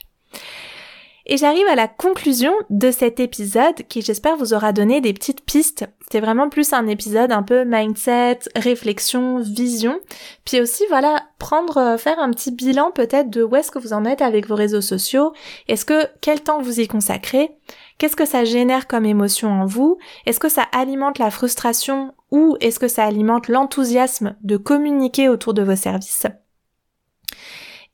[1.25, 5.45] Et j'arrive à la conclusion de cet épisode qui j'espère vous aura donné des petites
[5.45, 5.85] pistes.
[6.11, 9.99] C'est vraiment plus un épisode un peu mindset, réflexion, vision.
[10.43, 13.93] Puis aussi voilà, prendre, euh, faire un petit bilan peut-être de où est-ce que vous
[13.93, 15.31] en êtes avec vos réseaux sociaux.
[15.69, 17.51] Est-ce que, quel temps vous y consacrez?
[17.97, 19.97] Qu'est-ce que ça génère comme émotion en vous?
[20.25, 25.53] Est-ce que ça alimente la frustration ou est-ce que ça alimente l'enthousiasme de communiquer autour
[25.53, 26.27] de vos services?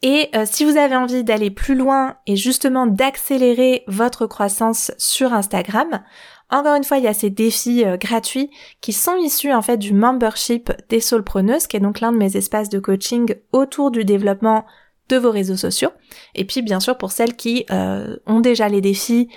[0.01, 5.33] Et euh, si vous avez envie d'aller plus loin et justement d'accélérer votre croissance sur
[5.33, 6.01] Instagram,
[6.49, 8.49] encore une fois, il y a ces défis euh, gratuits
[8.81, 12.37] qui sont issus en fait du membership des Soulpreneuses, qui est donc l'un de mes
[12.37, 14.65] espaces de coaching autour du développement
[15.09, 15.91] de vos réseaux sociaux.
[16.33, 19.27] Et puis bien sûr pour celles qui euh, ont déjà les défis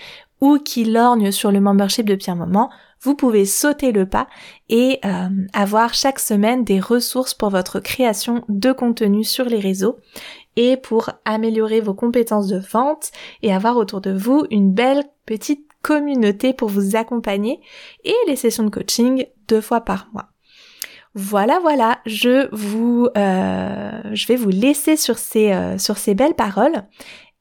[0.42, 2.68] ou qui lorgnent sur le membership depuis un moment,
[3.00, 4.26] vous pouvez sauter le pas
[4.68, 10.00] et euh, avoir chaque semaine des ressources pour votre création de contenu sur les réseaux
[10.56, 13.12] et pour améliorer vos compétences de vente
[13.42, 17.60] et avoir autour de vous une belle petite communauté pour vous accompagner
[18.04, 20.28] et les sessions de coaching deux fois par mois.
[21.14, 26.34] Voilà, voilà, je vous, euh, je vais vous laisser sur ces, euh, sur ces belles
[26.34, 26.84] paroles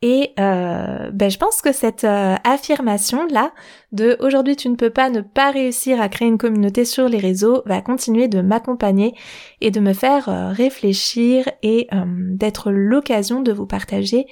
[0.02, 3.54] et euh, ben, je pense que cette euh, affirmation là
[3.92, 7.20] de aujourd'hui tu ne peux pas ne pas réussir à créer une communauté sur les
[7.20, 9.14] réseaux va continuer de m'accompagner
[9.62, 11.88] et de me faire euh, réfléchir et
[12.32, 14.26] d'être l'occasion de vous partager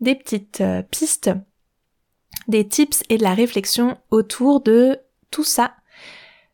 [0.00, 1.30] des petites pistes,
[2.48, 4.98] des tips et de la réflexion autour de
[5.30, 5.74] tout ça.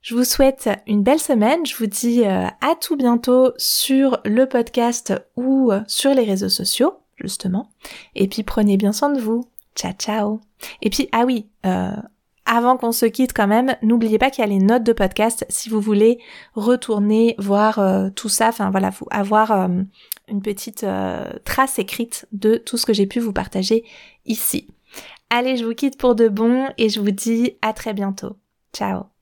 [0.03, 1.65] Je vous souhaite une belle semaine.
[1.65, 7.71] Je vous dis à tout bientôt sur le podcast ou sur les réseaux sociaux justement.
[8.15, 9.49] Et puis prenez bien soin de vous.
[9.75, 10.41] Ciao ciao.
[10.83, 11.97] Et puis ah oui, euh,
[12.45, 15.45] avant qu'on se quitte quand même, n'oubliez pas qu'il y a les notes de podcast
[15.49, 16.19] si vous voulez
[16.55, 19.69] retourner voir euh, tout ça, enfin voilà, vous avoir euh,
[20.29, 20.85] une petite
[21.45, 23.85] trace écrite de tout ce que j'ai pu vous partager
[24.27, 24.69] ici.
[25.31, 28.37] Allez, je vous quitte pour de bon et je vous dis à très bientôt.
[28.75, 29.18] Ciao